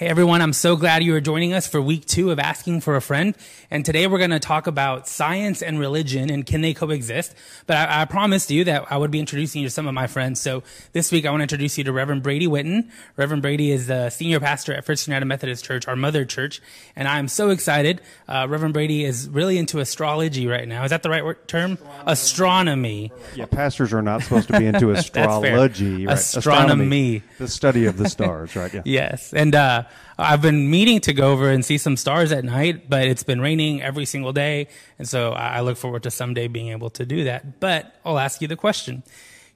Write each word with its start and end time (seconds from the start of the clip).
Hey 0.00 0.06
everyone, 0.06 0.40
I'm 0.40 0.54
so 0.54 0.76
glad 0.76 1.02
you 1.02 1.14
are 1.14 1.20
joining 1.20 1.52
us 1.52 1.66
for 1.66 1.78
week 1.78 2.06
two 2.06 2.30
of 2.30 2.38
Asking 2.38 2.80
for 2.80 2.96
a 2.96 3.02
Friend. 3.02 3.34
And 3.70 3.84
today 3.84 4.06
we're 4.06 4.16
going 4.16 4.30
to 4.30 4.40
talk 4.40 4.66
about 4.66 5.06
science 5.06 5.60
and 5.60 5.78
religion 5.78 6.30
and 6.30 6.46
can 6.46 6.62
they 6.62 6.72
coexist? 6.72 7.34
But 7.66 7.76
I, 7.76 8.00
I, 8.00 8.04
promised 8.06 8.50
you 8.50 8.64
that 8.64 8.90
I 8.90 8.96
would 8.96 9.10
be 9.10 9.20
introducing 9.20 9.60
you 9.60 9.68
to 9.68 9.70
some 9.70 9.86
of 9.86 9.92
my 9.92 10.06
friends. 10.06 10.40
So 10.40 10.62
this 10.94 11.12
week 11.12 11.26
I 11.26 11.30
want 11.30 11.40
to 11.40 11.42
introduce 11.42 11.76
you 11.76 11.84
to 11.84 11.92
Reverend 11.92 12.22
Brady 12.22 12.46
Witten. 12.46 12.88
Reverend 13.18 13.42
Brady 13.42 13.72
is 13.72 13.88
the 13.88 14.08
senior 14.08 14.40
pastor 14.40 14.72
at 14.72 14.86
First 14.86 15.06
United 15.06 15.26
Methodist 15.26 15.66
Church, 15.66 15.86
our 15.86 15.96
mother 15.96 16.24
church. 16.24 16.62
And 16.96 17.06
I'm 17.06 17.28
so 17.28 17.50
excited. 17.50 18.00
Uh, 18.26 18.46
Reverend 18.48 18.72
Brady 18.72 19.04
is 19.04 19.28
really 19.28 19.58
into 19.58 19.80
astrology 19.80 20.46
right 20.46 20.66
now. 20.66 20.82
Is 20.82 20.92
that 20.92 21.02
the 21.02 21.10
right 21.10 21.26
word, 21.26 21.46
term? 21.46 21.76
Astronomy. 22.06 23.12
Yeah, 23.34 23.44
pastors 23.44 23.92
are 23.92 24.00
not 24.00 24.22
supposed 24.22 24.46
to 24.48 24.58
be 24.58 24.64
into 24.64 24.90
astrology. 24.92 26.06
right? 26.06 26.14
Astronomy. 26.14 26.16
Astronomy. 26.16 27.22
The 27.36 27.48
study 27.48 27.84
of 27.84 27.98
the 27.98 28.08
stars, 28.08 28.56
right? 28.56 28.72
Yeah. 28.72 28.82
yes. 28.86 29.34
And, 29.34 29.54
uh, 29.54 29.84
I've 30.18 30.42
been 30.42 30.70
meaning 30.70 31.00
to 31.02 31.12
go 31.12 31.32
over 31.32 31.50
and 31.50 31.64
see 31.64 31.78
some 31.78 31.96
stars 31.96 32.30
at 32.32 32.44
night, 32.44 32.90
but 32.90 33.06
it's 33.06 33.22
been 33.22 33.40
raining 33.40 33.80
every 33.80 34.04
single 34.04 34.32
day. 34.32 34.68
And 34.98 35.08
so 35.08 35.32
I 35.32 35.60
look 35.60 35.76
forward 35.76 36.02
to 36.02 36.10
someday 36.10 36.48
being 36.48 36.68
able 36.68 36.90
to 36.90 37.06
do 37.06 37.24
that. 37.24 37.60
But 37.60 37.94
I'll 38.04 38.18
ask 38.18 38.42
you 38.42 38.48
the 38.48 38.56
question 38.56 39.02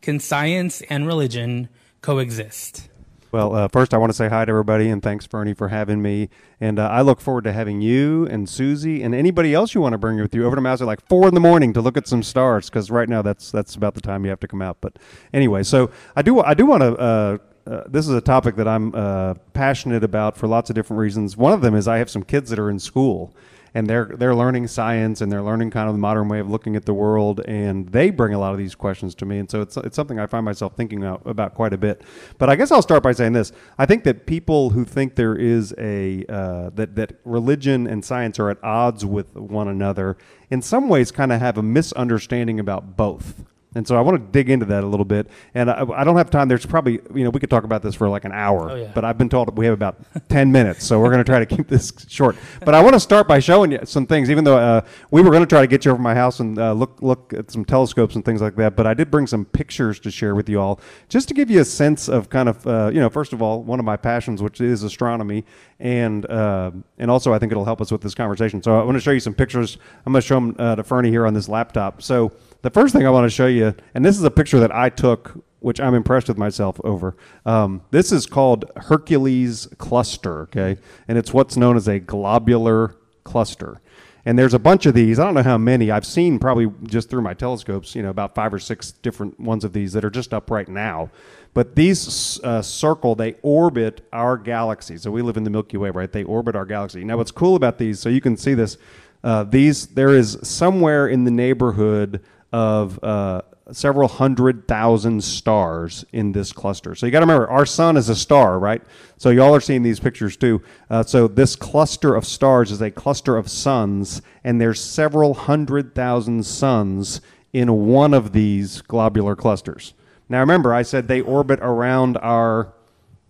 Can 0.01 0.21
science 0.21 0.81
and 0.83 1.07
religion 1.07 1.69
coexist? 2.01 2.89
Well, 3.35 3.53
uh, 3.53 3.67
first, 3.67 3.93
I 3.93 3.97
want 3.99 4.11
to 4.11 4.17
say 4.17 4.29
hi 4.29 4.45
to 4.45 4.51
everybody, 4.51 4.89
and 4.89 5.03
thanks, 5.03 5.27
Fernie, 5.27 5.55
for 5.55 5.67
having 5.67 6.01
me. 6.01 6.29
And 6.61 6.79
uh, 6.79 6.87
I 6.87 7.01
look 7.01 7.21
forward 7.21 7.43
to 7.45 7.53
having 7.53 7.81
you 7.81 8.29
and 8.29 8.49
Susie 8.49 9.03
and 9.03 9.13
anybody 9.13 9.53
else 9.53 9.75
you 9.75 9.81
want 9.81 9.95
to 9.95 9.99
bring 9.99 10.21
with 10.21 10.33
you 10.37 10.47
over 10.47 10.55
to 10.55 10.63
Mouse 10.63 10.81
at 10.81 10.87
like 10.87 11.05
four 11.09 11.27
in 11.27 11.35
the 11.35 11.41
morning 11.41 11.73
to 11.73 11.81
look 11.81 11.97
at 11.97 12.07
some 12.07 12.23
stars, 12.23 12.71
because 12.71 12.93
right 12.93 13.09
now 13.09 13.23
that's 13.23 13.51
that's 13.51 13.75
about 13.75 13.95
the 13.95 14.01
time 14.01 14.23
you 14.25 14.31
have 14.31 14.39
to 14.39 14.47
come 14.47 14.63
out. 14.63 14.77
But 14.81 15.01
anyway, 15.33 15.65
so 15.65 15.91
I 16.15 16.23
do 16.23 16.43
I 16.43 16.55
do 16.55 16.65
want 16.65 16.83
to 16.83 16.97
uh, 16.97 17.39
uh, 17.67 17.83
this 17.87 18.07
is 18.07 18.15
a 18.15 18.21
topic 18.21 18.57
that 18.57 18.69
I'm 18.69 18.95
uh, 18.95 19.35
passionate 19.53 20.05
about 20.05 20.37
for 20.37 20.47
lots 20.47 20.71
of 20.71 20.77
different 20.77 21.01
reasons. 21.01 21.37
One 21.37 21.53
of 21.53 21.63
them 21.63 21.75
is 21.75 21.89
I 21.89 21.99
have 21.99 22.11
some 22.11 22.23
kids 22.23 22.51
that 22.51 22.59
are 22.59 22.69
in 22.69 22.79
school, 22.79 23.35
and 23.73 23.89
they're 23.89 24.11
they're 24.17 24.35
learning 24.35 24.69
science 24.69 25.21
and 25.21 25.33
they're 25.33 25.43
learning 25.43 25.71
kind 25.71 25.89
of 25.89 25.95
the 25.95 25.99
modern 25.99 26.29
way 26.29 26.39
of 26.41 26.51
looking 26.51 26.77
at 26.77 26.85
the 26.85 26.93
world, 26.93 27.41
and 27.47 27.89
they 27.89 28.11
bring 28.11 28.35
a 28.35 28.39
lot 28.39 28.53
of 28.53 28.59
these 28.59 28.75
questions 28.75 29.15
to 29.17 29.27
me, 29.27 29.39
and 29.39 29.51
so 29.51 29.63
it's 29.63 29.77
it's 29.79 29.97
something 29.97 30.19
I 30.19 30.27
find 30.27 30.45
myself 30.45 30.77
thinking 30.77 31.05
about 31.05 31.55
quite 31.55 31.73
a 31.73 31.79
bit. 31.79 32.03
But 32.39 32.51
I 32.51 32.57
guess 32.57 32.71
I'll 32.71 32.83
start 32.83 33.03
by 33.03 33.13
saying 33.13 33.33
this: 33.33 33.51
I 33.79 33.87
think 33.87 34.05
that 34.05 34.27
people 34.27 34.71
who 34.71 34.85
think 34.85 35.15
there 35.15 35.35
is 35.35 35.75
a 35.79 36.25
uh, 36.29 36.71
that 36.75 36.95
that 36.97 37.19
religion 37.25 37.87
and 37.87 38.05
science 38.05 38.39
are 38.39 38.51
at 38.51 38.63
odds 38.63 39.07
with 39.07 39.35
one 39.35 39.69
another, 39.69 40.19
in 40.51 40.61
some 40.61 40.89
ways, 40.89 41.11
kind 41.11 41.33
of 41.33 41.41
have 41.41 41.57
a 41.57 41.63
misunderstanding 41.63 42.61
about 42.61 42.97
both. 42.97 43.45
And 43.75 43.87
so 43.87 43.97
I 43.97 44.01
want 44.01 44.19
to 44.19 44.33
dig 44.33 44.51
into 44.51 44.67
that 44.67 44.85
a 44.85 44.87
little 44.87 45.05
bit. 45.05 45.29
And 45.55 45.71
I, 45.71 45.85
I, 45.95 46.05
don't 46.05 46.17
have 46.17 46.31
time. 46.31 46.49
There's 46.49 46.65
probably, 46.65 47.01
you 47.15 47.25
know, 47.25 47.31
we 47.31 47.41
could 47.41 47.51
talk 47.51 47.65
about 47.65 47.83
this 47.83 47.95
for 47.95 48.09
like 48.09 48.25
an 48.25 48.33
hour, 48.33 48.71
oh, 48.71 48.75
yeah. 48.75 48.93
but 48.95 49.05
I've 49.05 49.19
been 49.19 49.29
told 49.29 49.57
we 49.57 49.65
have 49.67 49.75
about 49.75 49.97
10 50.29 50.53
minutes. 50.53 50.85
So 50.85 51.01
we're 51.01 51.11
going 51.11 51.25
to 51.25 51.31
try 51.31 51.45
to 51.45 51.47
keep 51.47 51.69
this 51.69 51.93
short. 52.09 52.37
But 52.65 52.75
I 52.75 52.83
want 52.83 52.95
to 52.95 53.01
start 53.01 53.27
by 53.27 53.41
showing 53.41 53.73
you 53.73 53.81
some 53.85 54.07
things, 54.07 54.31
even 54.31 54.45
though 54.45 54.59
uh, 54.59 54.81
we 55.11 55.23
were 55.23 55.31
going 55.31 55.43
to 55.43 55.47
try 55.47 55.61
to 55.61 55.67
get 55.67 55.85
you 55.85 55.91
over 55.91 56.01
my 56.01 56.15
house 56.15 56.41
and 56.41 56.59
uh, 56.59 56.73
look, 56.73 57.03
look 57.03 57.33
at 57.35 57.51
some 57.51 57.65
telescopes 57.65 58.15
and 58.15 58.25
things 58.25 58.41
like 58.41 58.57
that. 58.57 58.77
But 58.77 58.87
I 58.87 58.95
did 58.95 59.11
bring 59.11 59.27
some 59.27 59.45
pictures 59.45 59.99
to 60.01 60.11
share 60.11 60.35
with 60.35 60.49
you 60.49 60.61
all 60.61 60.81
just 61.09 61.29
to 61.29 61.35
give 61.35 61.51
you 61.51 61.61
a 61.61 61.65
sense 61.65 62.09
of 62.09 62.31
kind 62.31 62.49
of, 62.49 62.67
uh, 62.67 62.91
you 62.93 63.01
know, 63.01 63.11
first 63.11 63.33
of 63.33 63.43
all, 63.43 63.63
one 63.63 63.79
of 63.79 63.85
my 63.85 63.97
passions, 63.97 64.43
which 64.43 64.61
is 64.61 64.83
astronomy. 64.83 65.45
And, 65.81 66.25
uh, 66.27 66.71
and 66.99 67.11
also 67.11 67.33
I 67.33 67.39
think 67.39 67.53
it'll 67.53 67.65
help 67.65 67.81
us 67.81 67.91
with 67.91 68.01
this 68.01 68.15
conversation. 68.15 68.63
So 68.63 68.81
I 68.81 68.85
want 68.85 68.97
to 68.97 69.01
show 69.01 69.11
you 69.11 69.21
some 69.21 69.35
pictures. 69.35 69.79
I'm 70.07 70.13
going 70.13 70.23
to 70.23 70.27
show 70.27 70.37
them 70.37 70.57
uh, 70.59 70.77
to 70.77 70.85
Fernie 70.85 71.11
here 71.11 71.27
on 71.27 71.35
this 71.35 71.49
laptop. 71.49 72.03
So 72.03 72.33
the 72.65 72.71
first 72.71 72.95
thing 72.95 73.07
I 73.07 73.11
want 73.11 73.27
to 73.27 73.31
show 73.31 73.47
you, 73.47 73.75
and 73.93 74.03
this 74.03 74.17
is 74.17 74.25
a 74.25 74.31
picture 74.31 74.59
that 74.61 74.75
I 74.75 74.89
took, 74.89 75.45
which 75.61 75.79
I'm 75.79 75.93
impressed 75.93 76.29
with 76.29 76.39
myself 76.39 76.81
over. 76.83 77.15
Um, 77.45 77.83
this 77.91 78.11
is 78.11 78.25
called 78.25 78.65
Hercules 78.75 79.69
cluster, 79.77 80.41
okay, 80.45 80.79
and 81.07 81.19
it's 81.19 81.35
what's 81.35 81.59
known 81.59 81.77
as 81.77 81.89
a 81.89 81.99
globular 81.99 82.97
cluster. 83.23 83.83
And 84.25 84.39
there's 84.39 84.55
a 84.55 84.59
bunch 84.59 84.87
of 84.87 84.95
these. 84.95 85.19
I 85.19 85.25
don't 85.27 85.35
know 85.35 85.43
how 85.43 85.59
many. 85.59 85.91
I've 85.91 86.07
seen 86.07 86.39
probably 86.39 86.73
just 86.85 87.11
through 87.11 87.21
my 87.21 87.35
telescopes, 87.35 87.95
you 87.95 88.03
know, 88.03 88.09
about 88.09 88.35
five 88.35 88.55
or 88.55 88.59
six 88.59 88.93
different 88.93 89.39
ones 89.39 89.63
of 89.65 89.75
these 89.75 89.93
that 89.93 90.03
are 90.03 90.11
just 90.11 90.33
up 90.33 90.51
right 90.51 90.67
now. 90.67 91.11
But 91.53 91.77
these 91.77 92.41
uh, 92.43 92.63
circle, 92.63 93.15
they 93.15 93.35
orbit 93.43 94.09
our 94.11 94.39
galaxy. 94.39 94.97
So 94.97 95.11
we 95.11 95.21
live 95.21 95.37
in 95.37 95.45
the 95.45 95.51
Milky 95.51 95.77
Way, 95.77 95.91
right? 95.91 96.11
They 96.11 96.25
orbit 96.25 96.57
our 96.57 96.65
galaxy. 96.65 97.05
Now, 97.05 97.19
what's 97.19 97.31
cool 97.31 97.57
about 97.57 97.77
these, 97.77 98.01
so 98.01 98.09
you 98.09 98.23
can 98.23 98.39
see 98.39 98.55
this, 98.55 98.79
uh, 99.23 99.45
these, 99.45 99.89
there 99.89 100.15
is 100.15 100.39
somewhere 100.43 101.07
in 101.07 101.25
the 101.25 101.31
neighborhood 101.31 102.23
of 102.55 103.03
uh, 103.03 103.43
several 103.73 104.07
hundred 104.07 104.69
thousand 104.69 105.25
stars 105.25 106.05
in 106.13 106.31
this 106.31 106.53
cluster. 106.53 106.95
So 106.95 107.05
you 107.05 107.11
got 107.11 107.19
to 107.19 107.27
remember, 107.27 107.51
our 107.51 107.67
sun 107.67 107.97
is 107.97 108.09
a 108.09 108.15
star, 108.15 108.61
right? 108.61 108.81
So 109.17 109.31
y'all 109.31 109.53
are 109.57 109.61
seeing 109.61 109.83
these 109.83 109.99
pictures 109.99 110.37
too. 110.37 110.63
Uh, 110.89 111.03
so 111.03 111.27
this 111.27 111.57
cluster 111.57 112.15
of 112.15 112.25
stars 112.25 112.71
is 112.71 112.81
a 112.81 112.93
cluster 112.93 113.37
of 113.37 113.51
suns, 113.51 114.23
and 114.45 114.61
there's 114.61 114.81
several 114.81 115.35
hundred 115.35 115.97
thousand 115.97 116.47
suns 116.47 117.21
in 117.53 117.87
one 117.87 118.15
of 118.15 118.33
these 118.33 118.83
globular 118.83 119.35
clusters. 119.35 119.93
Now 120.29 120.39
remember, 120.39 120.73
I 120.73 120.83
said 120.83 121.09
they 121.09 121.23
orbit 121.23 121.59
around 121.61 122.19
our 122.19 122.73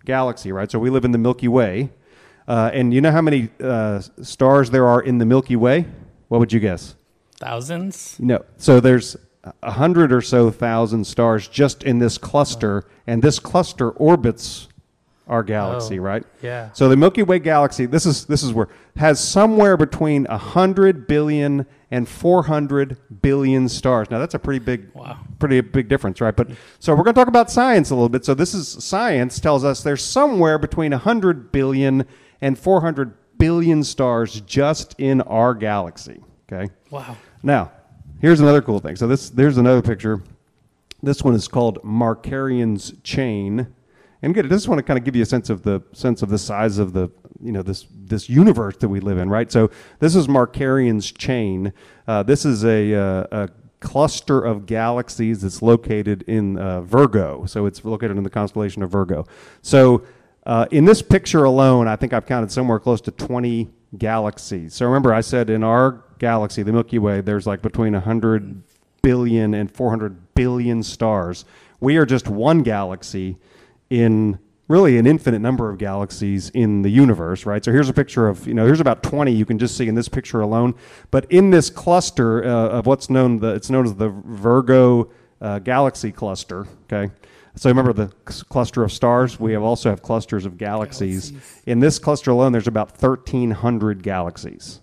galaxy, 0.05 0.51
right? 0.51 0.69
So 0.69 0.77
we 0.77 0.91
live 0.91 1.03
in 1.03 1.13
the 1.13 1.17
Milky 1.17 1.47
Way. 1.47 1.89
Uh, 2.47 2.69
and 2.71 2.93
you 2.93 3.01
know 3.01 3.11
how 3.11 3.23
many 3.23 3.49
uh, 3.59 4.01
stars 4.21 4.69
there 4.69 4.85
are 4.85 5.01
in 5.01 5.17
the 5.17 5.25
Milky 5.25 5.55
Way? 5.55 5.87
What 6.27 6.37
would 6.37 6.53
you 6.53 6.59
guess? 6.59 6.93
Thousands? 7.39 8.17
No. 8.19 8.45
So 8.57 8.79
there's 8.79 9.17
a 9.61 9.71
hundred 9.71 10.11
or 10.11 10.21
so 10.21 10.49
thousand 10.51 11.05
stars 11.05 11.47
just 11.47 11.83
in 11.83 11.99
this 11.99 12.17
cluster, 12.17 12.85
and 13.05 13.21
this 13.21 13.39
cluster 13.39 13.91
orbits 13.91 14.67
our 15.27 15.43
galaxy, 15.43 15.99
oh, 15.99 16.03
right? 16.03 16.23
Yeah. 16.41 16.71
So 16.73 16.87
the 16.87 16.95
Milky 16.95 17.23
Way 17.23 17.39
galaxy, 17.39 17.85
this 17.85 18.05
is 18.05 18.25
this 18.25 18.43
is 18.43 18.53
where 18.53 18.69
has 18.95 19.19
somewhere 19.19 19.75
between 19.75 20.25
hundred 20.25 21.07
billion 21.07 21.65
and 21.91 22.07
four 22.07 22.43
hundred 22.43 22.97
billion 23.21 23.67
stars. 23.69 24.09
Now 24.09 24.19
that's 24.19 24.35
a 24.35 24.39
pretty 24.39 24.63
big, 24.63 24.91
wow. 24.93 25.17
pretty 25.39 25.61
big 25.61 25.89
difference, 25.89 26.21
right? 26.21 26.35
But 26.35 26.51
so 26.79 26.93
we're 26.93 27.03
going 27.03 27.15
to 27.15 27.19
talk 27.19 27.27
about 27.27 27.49
science 27.51 27.89
a 27.89 27.95
little 27.95 28.09
bit. 28.09 28.25
So 28.25 28.33
this 28.33 28.53
is 28.53 28.83
science 28.83 29.39
tells 29.39 29.63
us 29.63 29.83
there's 29.83 30.03
somewhere 30.03 30.57
between 30.57 30.91
hundred 30.91 31.51
billion 31.51 32.05
and 32.41 32.57
four 32.57 32.81
hundred 32.81 33.13
billion 33.37 33.83
stars 33.83 34.41
just 34.41 34.95
in 34.99 35.21
our 35.21 35.53
galaxy. 35.53 36.23
Okay. 36.51 36.71
Wow. 36.91 37.17
Now, 37.43 37.71
here's 38.21 38.39
another 38.39 38.61
cool 38.61 38.79
thing. 38.79 38.95
So 38.95 39.07
this 39.07 39.29
there's 39.29 39.57
another 39.57 39.81
picture. 39.81 40.21
This 41.01 41.23
one 41.23 41.33
is 41.33 41.47
called 41.47 41.81
Markarian's 41.83 42.93
chain. 43.03 43.67
And 44.21 44.31
again, 44.31 44.45
I 44.45 44.49
just 44.49 44.67
want 44.67 44.79
to 44.79 44.83
kind 44.83 44.97
of 44.97 45.05
give 45.05 45.15
you 45.15 45.23
a 45.23 45.25
sense 45.25 45.49
of 45.49 45.63
the 45.63 45.81
sense 45.91 46.21
of 46.21 46.29
the 46.29 46.37
size 46.37 46.77
of 46.77 46.93
the 46.93 47.09
you 47.41 47.51
know 47.51 47.61
this 47.61 47.85
this 47.91 48.29
universe 48.29 48.77
that 48.77 48.89
we 48.89 48.99
live 48.99 49.17
in, 49.17 49.29
right? 49.29 49.51
So 49.51 49.69
this 49.99 50.15
is 50.15 50.27
Markarian's 50.27 51.11
chain. 51.11 51.73
Uh, 52.07 52.23
this 52.23 52.45
is 52.45 52.63
a, 52.63 52.93
uh, 52.93 53.25
a 53.31 53.49
cluster 53.79 54.41
of 54.41 54.65
galaxies 54.65 55.41
that's 55.41 55.61
located 55.61 56.23
in 56.23 56.57
uh, 56.57 56.81
Virgo. 56.81 57.45
So 57.45 57.65
it's 57.65 57.83
located 57.83 58.17
in 58.17 58.23
the 58.23 58.29
constellation 58.29 58.83
of 58.83 58.91
Virgo. 58.91 59.25
So 59.61 60.03
uh, 60.45 60.67
in 60.71 60.85
this 60.85 61.01
picture 61.01 61.43
alone, 61.43 61.87
I 61.87 61.95
think 61.95 62.13
I've 62.13 62.25
counted 62.25 62.51
somewhere 62.51 62.79
close 62.79 63.01
to 63.01 63.11
20 63.11 63.69
galaxies. 63.97 64.73
So 64.73 64.85
remember, 64.85 65.13
I 65.13 65.21
said 65.21 65.49
in 65.49 65.63
our 65.63 66.03
galaxy, 66.19 66.63
the 66.63 66.71
Milky 66.71 66.99
Way, 66.99 67.21
there's 67.21 67.47
like 67.47 67.61
between 67.61 67.93
100 67.93 68.63
billion 69.01 69.53
and 69.53 69.71
400 69.71 70.33
billion 70.33 70.83
stars. 70.83 71.45
We 71.79 71.97
are 71.97 72.05
just 72.05 72.27
one 72.27 72.63
galaxy 72.63 73.37
in 73.89 74.39
really 74.67 74.97
an 74.97 75.05
infinite 75.05 75.39
number 75.39 75.69
of 75.69 75.77
galaxies 75.77 76.49
in 76.49 76.81
the 76.81 76.89
universe, 76.89 77.45
right? 77.45 77.63
So 77.63 77.71
here's 77.71 77.89
a 77.89 77.93
picture 77.93 78.27
of, 78.27 78.47
you 78.47 78.53
know, 78.53 78.65
here's 78.65 78.79
about 78.79 79.03
20 79.03 79.31
you 79.31 79.45
can 79.45 79.59
just 79.59 79.77
see 79.77 79.87
in 79.87 79.95
this 79.95 80.09
picture 80.09 80.41
alone. 80.41 80.73
But 81.11 81.31
in 81.31 81.51
this 81.51 81.69
cluster 81.69 82.43
uh, 82.43 82.69
of 82.69 82.87
what's 82.87 83.09
known, 83.09 83.39
the, 83.39 83.53
it's 83.53 83.69
known 83.69 83.85
as 83.85 83.95
the 83.95 84.09
Virgo 84.09 85.11
uh, 85.39 85.59
galaxy 85.59 86.11
cluster, 86.11 86.65
okay? 86.85 87.13
So 87.55 87.69
remember 87.69 87.93
the 87.93 88.07
cluster 88.49 88.83
of 88.83 88.91
stars? 88.91 89.39
We 89.39 89.53
have 89.53 89.63
also 89.63 89.89
have 89.89 90.01
clusters 90.01 90.45
of 90.45 90.57
galaxies. 90.57 91.31
galaxies. 91.31 91.63
In 91.67 91.79
this 91.79 91.99
cluster 91.99 92.31
alone, 92.31 92.51
there's 92.51 92.67
about 92.67 92.99
1,300 93.01 94.03
galaxies. 94.03 94.81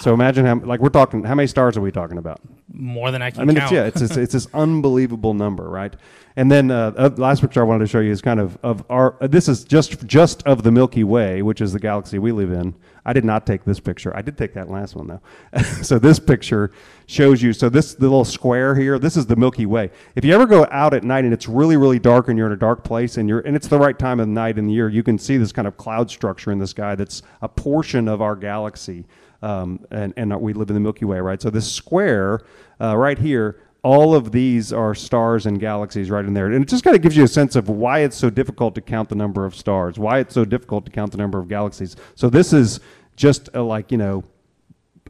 So 0.00 0.12
imagine 0.12 0.44
how 0.44 0.56
like 0.56 0.80
we're 0.80 0.88
talking. 0.88 1.22
How 1.24 1.34
many 1.34 1.46
stars 1.46 1.76
are 1.76 1.80
we 1.80 1.92
talking 1.92 2.18
about? 2.18 2.40
More 2.72 3.10
than 3.10 3.22
I 3.22 3.30
can. 3.30 3.42
I 3.42 3.44
mean, 3.44 3.56
count. 3.56 3.64
it's 3.64 3.72
yeah, 3.72 3.84
it's, 3.86 4.00
it's, 4.00 4.16
it's 4.16 4.32
this 4.32 4.48
unbelievable 4.52 5.34
number, 5.34 5.68
right? 5.68 5.94
And 6.36 6.50
then 6.50 6.70
uh, 6.70 6.92
uh, 6.96 7.10
last 7.16 7.40
picture 7.40 7.60
I 7.60 7.64
wanted 7.64 7.84
to 7.84 7.86
show 7.86 8.00
you 8.00 8.10
is 8.10 8.20
kind 8.20 8.40
of 8.40 8.58
of 8.62 8.84
our. 8.90 9.16
Uh, 9.22 9.28
this 9.28 9.48
is 9.48 9.64
just 9.64 10.04
just 10.06 10.42
of 10.44 10.64
the 10.64 10.72
Milky 10.72 11.04
Way, 11.04 11.42
which 11.42 11.60
is 11.60 11.72
the 11.72 11.78
galaxy 11.78 12.18
we 12.18 12.32
live 12.32 12.50
in. 12.50 12.74
I 13.06 13.12
did 13.12 13.24
not 13.24 13.46
take 13.46 13.64
this 13.64 13.78
picture. 13.78 14.16
I 14.16 14.22
did 14.22 14.36
take 14.36 14.54
that 14.54 14.68
last 14.68 14.96
one 14.96 15.06
though. 15.06 15.20
so 15.82 15.98
this 15.98 16.18
picture 16.18 16.72
shows 17.06 17.40
you. 17.40 17.52
So 17.52 17.68
this 17.68 17.94
the 17.94 18.02
little 18.02 18.24
square 18.24 18.74
here. 18.74 18.98
This 18.98 19.16
is 19.16 19.26
the 19.26 19.36
Milky 19.36 19.66
Way. 19.66 19.90
If 20.16 20.24
you 20.24 20.34
ever 20.34 20.46
go 20.46 20.66
out 20.72 20.92
at 20.92 21.04
night 21.04 21.24
and 21.24 21.32
it's 21.32 21.48
really 21.48 21.76
really 21.76 22.00
dark 22.00 22.28
and 22.28 22.36
you're 22.36 22.48
in 22.48 22.52
a 22.52 22.56
dark 22.56 22.82
place 22.82 23.16
and 23.16 23.28
you're 23.28 23.40
and 23.40 23.54
it's 23.54 23.68
the 23.68 23.78
right 23.78 23.98
time 23.98 24.18
of 24.18 24.26
the 24.26 24.32
night 24.32 24.58
in 24.58 24.66
the 24.66 24.72
year, 24.72 24.88
you 24.88 25.04
can 25.04 25.18
see 25.18 25.36
this 25.36 25.52
kind 25.52 25.68
of 25.68 25.76
cloud 25.76 26.10
structure 26.10 26.50
in 26.50 26.58
the 26.58 26.66
sky. 26.66 26.96
That's 26.96 27.22
a 27.42 27.48
portion 27.48 28.08
of 28.08 28.20
our 28.20 28.34
galaxy 28.34 29.04
um, 29.44 29.84
and, 29.90 30.14
and 30.16 30.40
we 30.40 30.54
live 30.54 30.70
in 30.70 30.74
the 30.74 30.80
Milky 30.80 31.04
Way, 31.04 31.20
right? 31.20 31.40
So 31.40 31.50
this 31.50 31.70
square 31.70 32.40
uh, 32.80 32.96
right 32.96 33.18
here, 33.18 33.60
all 33.82 34.14
of 34.14 34.32
these 34.32 34.72
are 34.72 34.94
stars 34.94 35.44
and 35.44 35.60
galaxies 35.60 36.10
right 36.10 36.24
in 36.24 36.32
there. 36.32 36.46
And 36.46 36.64
it 36.64 36.68
just 36.68 36.82
kind 36.82 36.96
of 36.96 37.02
gives 37.02 37.14
you 37.14 37.24
a 37.24 37.28
sense 37.28 37.54
of 37.54 37.68
why 37.68 38.00
it's 38.00 38.16
so 38.16 38.30
difficult 38.30 38.74
to 38.76 38.80
count 38.80 39.10
the 39.10 39.14
number 39.14 39.44
of 39.44 39.54
stars, 39.54 39.98
why 39.98 40.18
it's 40.20 40.32
so 40.32 40.46
difficult 40.46 40.86
to 40.86 40.90
count 40.90 41.12
the 41.12 41.18
number 41.18 41.38
of 41.38 41.48
galaxies. 41.48 41.94
So 42.14 42.30
this 42.30 42.54
is 42.54 42.80
just 43.16 43.50
a, 43.52 43.60
like, 43.60 43.92
you 43.92 43.98
know, 43.98 44.24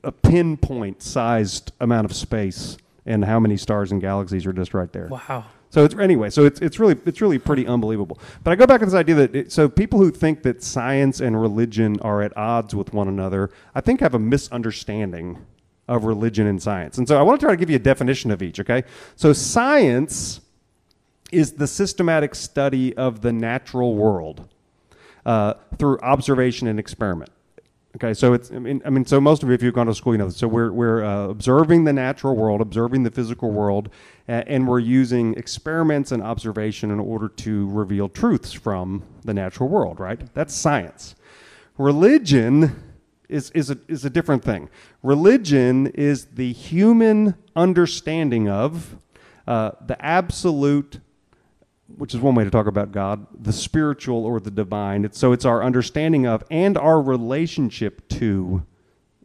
a 0.03 0.11
pinpoint 0.11 1.01
sized 1.01 1.73
amount 1.81 2.05
of 2.05 2.13
space 2.13 2.77
and 3.07 3.25
how 3.25 3.39
many 3.39 3.57
stars 3.57 3.93
and 3.93 4.01
galaxies 4.01 4.47
are 4.47 4.53
just 4.53 4.75
right 4.75 4.93
there. 4.93 5.07
Wow. 5.07 5.45
So 5.75 5.85
it's 5.85 5.97
anyway. 5.97 6.31
So 6.31 6.45
it's 6.45 6.61
it's 6.61 6.79
really 6.79 6.97
it's 7.05 7.21
really 7.21 7.37
pretty 7.37 7.67
unbelievable. 7.67 8.21
But 8.45 8.53
I 8.53 8.55
go 8.55 8.65
back 8.65 8.79
to 8.79 8.87
this 8.87 8.95
idea 8.95 9.17
that 9.17 9.35
it, 9.35 9.51
so 9.51 9.69
people 9.69 9.99
who 9.99 10.13
think 10.13 10.45
that 10.45 10.63
science 10.63 11.21
and 11.21 11.41
religion 11.41 11.99
are 12.01 12.23
at 12.23 12.35
odds 12.37 12.77
with 12.77 12.95
one 12.95 13.09
another, 13.09 13.51
I 13.75 13.81
think 13.81 13.99
have 13.99 14.15
a 14.15 14.19
misunderstanding 14.21 15.45
of 15.89 16.05
religion 16.05 16.47
and 16.47 16.63
science. 16.63 16.97
And 16.99 17.09
so 17.09 17.19
I 17.19 17.23
want 17.23 17.41
to 17.41 17.45
try 17.45 17.53
to 17.53 17.57
give 17.57 17.71
you 17.71 17.75
a 17.75 17.81
definition 17.81 18.31
of 18.31 18.41
each. 18.41 18.61
Okay. 18.61 18.85
So 19.17 19.33
science 19.33 20.43
is 21.33 21.55
the 21.55 21.67
systematic 21.67 22.37
study 22.37 22.97
of 22.97 23.23
the 23.23 23.33
natural 23.33 23.97
world 23.97 24.49
uh, 25.27 25.55
through 25.77 25.99
observation 26.03 26.69
and 26.69 26.79
experiment. 26.79 27.33
Okay, 27.97 28.13
so 28.13 28.33
it's 28.33 28.51
I 28.51 28.59
mean, 28.59 28.83
I 28.85 28.91
mean, 28.91 29.05
so 29.05 29.21
most 29.21 29.45
of 29.45 29.49
you, 29.49 29.55
if 29.55 29.63
you've 29.63 29.75
gone 29.75 29.87
to 29.87 29.95
school, 29.95 30.15
you 30.15 30.19
know. 30.19 30.29
So 30.29 30.49
we're 30.49 30.73
we're 30.73 31.05
uh, 31.05 31.29
observing 31.29 31.85
the 31.85 31.93
natural 31.93 32.35
world, 32.35 32.61
observing 32.61 33.05
the 33.05 33.11
physical 33.11 33.53
world, 33.53 33.89
uh, 34.29 34.43
and 34.49 34.67
we're 34.67 34.81
using 34.81 35.35
experiments 35.35 36.11
and 36.11 36.21
observation 36.21 36.91
in 36.91 36.99
order 36.99 37.29
to 37.29 37.71
reveal 37.71 38.09
truths 38.09 38.53
from 38.53 39.05
the 39.25 39.33
natural 39.33 39.69
world. 39.69 40.01
Right? 40.01 40.21
That's 40.35 40.53
science. 40.53 41.15
Religion 41.79 42.83
is 43.29 43.51
is 43.53 43.71
a 43.71 43.79
is 43.87 44.05
a 44.05 44.11
different 44.11 44.43
thing. 44.43 44.71
Religion 45.05 45.87
is 45.89 46.27
the 46.27 46.53
human 46.53 47.37
understanding 47.55 48.49
of 48.49 48.97
uh, 49.47 49.71
the 49.87 50.05
absolute 50.05 50.99
which 51.97 52.15
is 52.15 52.21
one 52.21 52.35
way 52.35 52.45
to 52.45 52.51
talk 52.51 52.67
about 52.67 52.93
God, 52.93 53.27
the 53.43 53.53
spiritual 53.53 54.25
or 54.25 54.41
the 54.41 54.51
divine. 54.51 55.05
It's, 55.05 55.19
so 55.19 55.33
it's 55.33 55.45
our 55.45 55.63
understanding 55.63 56.27
of 56.27 56.43
and 56.51 56.77
our 56.77 57.01
relationship 57.01 58.09
to 58.11 58.65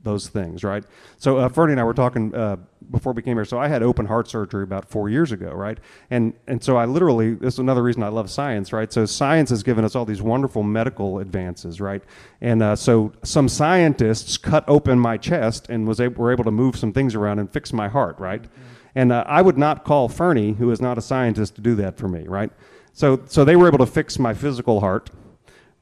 those 0.04 0.30
things, 0.30 0.64
right? 0.64 0.84
So 1.18 1.38
uh, 1.38 1.50
and 1.58 1.80
I 1.80 1.84
were 1.84 1.94
talking 1.94 2.34
uh, 2.34 2.58
before 2.90 3.14
we 3.14 3.22
came 3.22 3.38
here. 3.38 3.46
So 3.46 3.60
I 3.60 3.68
had 3.68 3.84
open 3.84 4.06
heart 4.06 4.30
surgery 4.30 4.64
about 4.64 4.90
four 4.90 5.10
years 5.10 5.32
ago, 5.32 5.52
right? 5.52 5.78
And 6.10 6.34
and 6.48 6.64
so 6.64 6.78
I 6.78 6.86
literally 6.86 7.34
this 7.34 7.56
is 7.56 7.60
another 7.60 7.84
reason 7.84 8.04
I 8.04 8.08
love 8.08 8.30
science, 8.30 8.72
right? 8.72 8.92
So 8.92 9.06
science 9.06 9.50
has 9.50 9.64
given 9.64 9.84
us 9.84 9.96
all 9.96 10.06
these 10.06 10.22
wonderful 10.22 10.64
medical 10.64 11.20
advances, 11.20 11.82
right? 11.82 12.04
And 12.42 12.64
uh, 12.64 12.76
so 12.76 13.14
some 13.24 13.50
scientists 13.50 14.38
cut 14.38 14.64
open 14.68 15.00
my 15.00 15.18
chest 15.18 15.68
and 15.70 15.88
was 15.88 16.00
able, 16.00 16.24
were 16.24 16.32
able 16.32 16.46
to 16.46 16.52
move 16.52 16.78
some 16.78 16.94
things 16.94 17.16
around 17.16 17.40
and 17.40 17.52
fix 17.52 17.74
my 17.74 17.88
heart, 17.88 18.18
right? 18.20 18.44
Mm-hmm. 18.44 18.79
And 19.00 19.14
uh, 19.14 19.24
I 19.28 19.42
would 19.42 19.58
not 19.58 19.86
call 19.86 20.10
Fernie, 20.10 20.52
who 20.52 20.72
is 20.72 20.82
not 20.82 20.98
a 20.98 21.02
scientist, 21.02 21.56
to 21.56 21.62
do 21.62 21.74
that 21.76 21.98
for 21.98 22.10
me, 22.10 22.28
right? 22.28 22.52
So, 22.92 23.22
so 23.28 23.46
they 23.46 23.56
were 23.56 23.66
able 23.66 23.78
to 23.78 23.86
fix 23.86 24.20
my 24.20 24.34
physical 24.34 24.82
heart. 24.82 25.10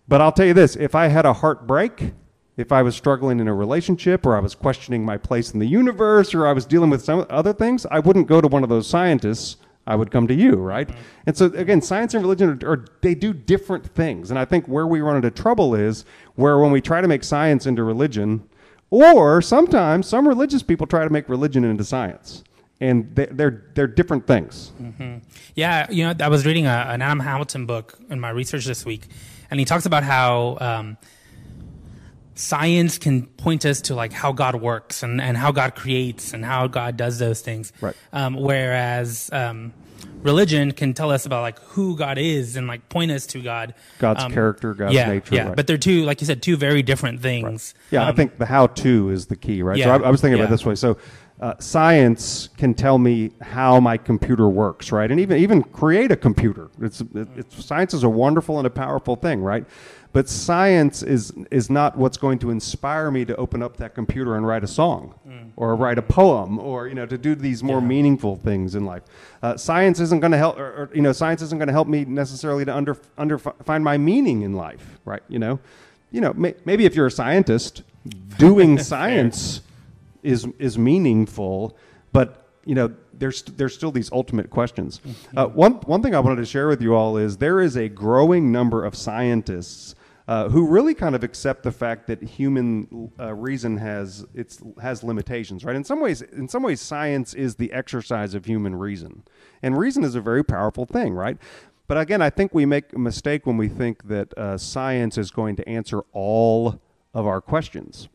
But 0.08 0.22
I'll 0.22 0.32
tell 0.32 0.46
you 0.46 0.54
this 0.54 0.76
if 0.76 0.94
I 0.94 1.08
had 1.08 1.26
a 1.26 1.34
heartbreak, 1.34 2.14
if 2.58 2.72
I 2.72 2.84
was 2.84 2.96
struggling 2.96 3.40
in 3.40 3.48
a 3.48 3.56
relationship, 3.56 4.24
or 4.24 4.38
I 4.38 4.40
was 4.40 4.54
questioning 4.54 5.04
my 5.04 5.18
place 5.18 5.52
in 5.52 5.58
the 5.58 5.66
universe, 5.66 6.36
or 6.36 6.46
I 6.46 6.54
was 6.54 6.68
dealing 6.68 6.92
with 6.92 7.04
some 7.04 7.26
other 7.28 7.54
things, 7.54 7.88
I 7.90 7.98
wouldn't 7.98 8.28
go 8.28 8.40
to 8.40 8.48
one 8.48 8.62
of 8.62 8.70
those 8.70 8.88
scientists. 8.88 9.58
I 9.88 9.96
would 9.96 10.12
come 10.12 10.28
to 10.28 10.36
you, 10.36 10.54
right? 10.54 10.88
And 11.26 11.36
so 11.36 11.48
again, 11.48 11.82
science 11.82 12.14
and 12.14 12.22
religion 12.22 12.60
are, 12.64 12.72
are, 12.74 12.86
they 13.02 13.16
do 13.16 13.34
different 13.34 13.84
things. 13.84 14.30
And 14.30 14.38
I 14.38 14.46
think 14.46 14.68
where 14.68 14.86
we 14.86 15.02
run 15.02 15.16
into 15.16 15.32
trouble 15.32 15.74
is 15.74 16.06
where 16.36 16.60
when 16.60 16.70
we 16.70 16.82
try 16.82 17.02
to 17.02 17.08
make 17.08 17.24
science 17.24 17.66
into 17.66 17.84
religion, 17.84 18.48
or 18.92 19.42
sometimes 19.42 20.06
some 20.06 20.28
religious 20.28 20.62
people 20.62 20.86
try 20.86 21.04
to 21.04 21.10
make 21.10 21.28
religion 21.28 21.64
into 21.64 21.84
science 21.84 22.44
and 22.80 23.16
they, 23.16 23.28
are 23.44 23.72
they're 23.74 23.88
different 23.88 24.28
things. 24.28 24.72
Mm-hmm. 24.82 25.18
Yeah, 25.56 25.88
you 25.90 26.06
know, 26.06 26.14
I 26.20 26.30
was 26.30 26.46
reading 26.46 26.66
a, 26.66 26.86
an 26.90 27.02
Adam 27.02 27.20
Hamilton 27.20 27.66
book 27.66 27.98
in 28.10 28.20
my 28.20 28.30
research 28.30 28.66
this 28.66 28.86
week, 28.86 29.08
and 29.50 29.60
he 29.60 29.66
talks 29.66 29.86
about 29.86 30.04
how 30.04 30.58
um, 30.62 30.98
science 32.36 32.98
can 32.98 33.26
point 33.26 33.66
us 33.66 33.82
to 33.82 33.96
like 33.96 34.14
how 34.14 34.32
God 34.32 34.56
works 34.56 35.04
and, 35.04 35.20
and 35.20 35.36
how 35.36 35.52
God 35.52 35.76
creates 35.76 36.34
and 36.34 36.46
how 36.46 36.68
God 36.68 36.98
does 36.98 37.20
those 37.20 37.42
things. 37.42 37.74
Right. 37.82 37.96
Um, 38.14 38.36
whereas 38.36 39.30
um, 39.34 39.74
religion 40.22 40.72
can 40.72 40.94
tell 40.94 41.12
us 41.12 41.26
about 41.26 41.42
like 41.42 41.60
who 41.60 41.98
God 41.98 42.18
is 42.18 42.56
and 42.56 42.68
like 42.68 42.88
point 42.90 43.12
us 43.12 43.26
to 43.28 43.42
God. 43.42 43.74
God's 43.98 44.24
um, 44.24 44.32
character, 44.32 44.74
God's 44.76 44.94
yeah, 44.94 45.10
nature. 45.10 45.36
Yeah, 45.36 45.48
right. 45.48 45.56
but 45.56 45.66
they're 45.66 45.78
two, 45.78 46.04
like 46.04 46.22
you 46.22 46.28
said, 46.28 46.44
two 46.44 46.58
very 46.58 46.84
different 46.84 47.22
things. 47.22 47.74
Right. 47.76 47.94
Yeah, 47.94 48.06
I 48.06 48.10
um, 48.10 48.16
think 48.16 48.38
the 48.38 48.46
how 48.46 48.68
to 48.68 49.10
is 49.10 49.28
the 49.28 49.36
key, 49.36 49.64
right? 49.64 49.78
Yeah, 49.78 49.86
so 49.86 50.04
I, 50.04 50.08
I 50.08 50.12
was 50.12 50.22
thinking 50.22 50.38
yeah. 50.38 50.44
about 50.44 50.54
it 50.54 50.58
this 50.58 50.66
way. 50.66 50.76
So 50.76 50.98
uh, 51.40 51.54
science 51.60 52.50
can 52.58 52.74
tell 52.74 52.98
me 52.98 53.32
how 53.42 53.80
my 53.80 53.96
computer 53.96 54.50
works, 54.50 54.92
right? 54.92 55.10
And 55.10 55.20
even 55.20 55.38
even 55.38 55.62
create 55.62 56.12
a 56.12 56.16
computer. 56.16 56.70
It's, 56.82 57.04
it's 57.14 57.64
science 57.64 57.94
is 57.94 58.04
a 58.04 58.10
wonderful 58.10 58.58
and 58.58 58.66
a 58.66 58.72
powerful 58.72 59.16
thing, 59.16 59.42
right? 59.42 59.66
But 60.14 60.28
science 60.28 61.04
is 61.04 61.32
is 61.52 61.70
not 61.70 61.96
what's 61.96 62.18
going 62.18 62.40
to 62.40 62.50
inspire 62.50 63.12
me 63.12 63.24
to 63.26 63.36
open 63.36 63.62
up 63.62 63.78
that 63.78 63.94
computer 63.94 64.36
and 64.36 64.48
write 64.48 64.64
a 64.64 64.68
song, 64.68 65.14
mm. 65.28 65.52
or 65.56 65.76
write 65.76 66.00
a 66.00 66.02
poem, 66.02 66.58
or 66.58 66.88
you 66.88 66.96
know 66.96 67.06
to 67.06 67.20
do 67.20 67.36
these 67.36 67.62
more 67.62 67.82
yeah. 67.82 67.88
meaningful 67.88 68.36
things 68.36 68.74
in 68.74 68.84
life. 68.84 69.04
Uh, 69.44 69.56
science 69.58 70.00
isn't 70.00 70.22
going 70.22 70.32
to 70.32 70.38
help, 70.40 70.58
or, 70.58 70.66
or, 70.66 70.90
you 70.92 71.04
know, 71.04 71.12
science 71.12 71.44
isn't 71.44 71.60
going 71.60 71.68
to 71.68 71.74
help 71.74 71.88
me 71.88 72.04
necessarily 72.04 72.66
to 72.66 72.76
under 72.76 72.98
under 73.20 73.38
find 73.38 73.84
my 73.84 73.96
meaning 73.96 74.42
in 74.42 74.54
life, 74.54 74.98
right? 75.06 75.22
You 75.28 75.38
know, 75.38 75.60
you 76.10 76.22
know, 76.22 76.34
may, 76.34 76.56
maybe 76.66 76.86
if 76.86 76.96
you're 76.96 77.08
a 77.08 77.12
scientist, 77.12 77.84
doing 78.40 78.80
science 78.80 79.62
is 80.28 80.46
is 80.60 80.78
meaningful, 80.78 81.78
but 82.12 82.48
you 82.66 82.76
know 82.76 82.94
there's 83.14 83.44
there's 83.44 83.74
still 83.74 83.92
these 83.92 84.12
ultimate 84.12 84.50
questions. 84.50 85.00
Mm-hmm. 85.00 85.38
Uh, 85.38 85.48
one 85.48 85.74
one 85.86 86.04
thing 86.04 86.14
I 86.14 86.20
wanted 86.20 86.38
to 86.38 86.46
share 86.46 86.68
with 86.68 86.82
you 86.82 86.94
all 86.94 87.18
is 87.18 87.38
there 87.38 87.62
is 87.62 87.78
a 87.78 87.88
growing 87.88 88.52
number 88.52 88.84
of 88.84 88.94
scientists 88.94 89.96
uh, 90.28 90.50
who 90.50 90.68
really 90.68 90.94
kind 90.94 91.16
of 91.16 91.24
accept 91.24 91.64
the 91.64 91.72
fact 91.72 92.08
that 92.08 92.22
human 92.22 93.10
uh, 93.18 93.34
reason 93.34 93.78
has 93.78 94.26
its 94.34 94.62
has 94.82 95.02
limitations, 95.02 95.64
right? 95.64 95.76
In 95.76 95.86
some 95.86 96.02
ways, 96.02 96.22
in 96.22 96.50
some 96.50 96.62
ways, 96.62 96.82
science 96.82 97.34
is 97.34 97.56
the 97.56 97.72
exercise 97.72 98.34
of 98.36 98.44
human 98.46 98.76
reason, 98.76 99.24
and 99.64 99.78
reason 99.78 100.04
is 100.04 100.16
a 100.16 100.22
very 100.22 100.44
powerful 100.44 100.86
thing, 100.86 101.14
right? 101.14 101.38
But 101.88 101.98
again, 101.98 102.22
I 102.22 102.30
think 102.30 102.54
we 102.54 102.66
make 102.66 102.92
a 102.92 103.00
mistake 103.00 103.46
when 103.46 103.56
we 103.56 103.70
think 103.70 104.10
that 104.10 104.38
uh, 104.38 104.58
science 104.58 105.18
is 105.18 105.32
going 105.32 105.56
to 105.56 105.70
answer 105.70 106.02
all 106.12 106.82
of 107.14 107.26
our 107.26 107.40
questions. 107.40 108.10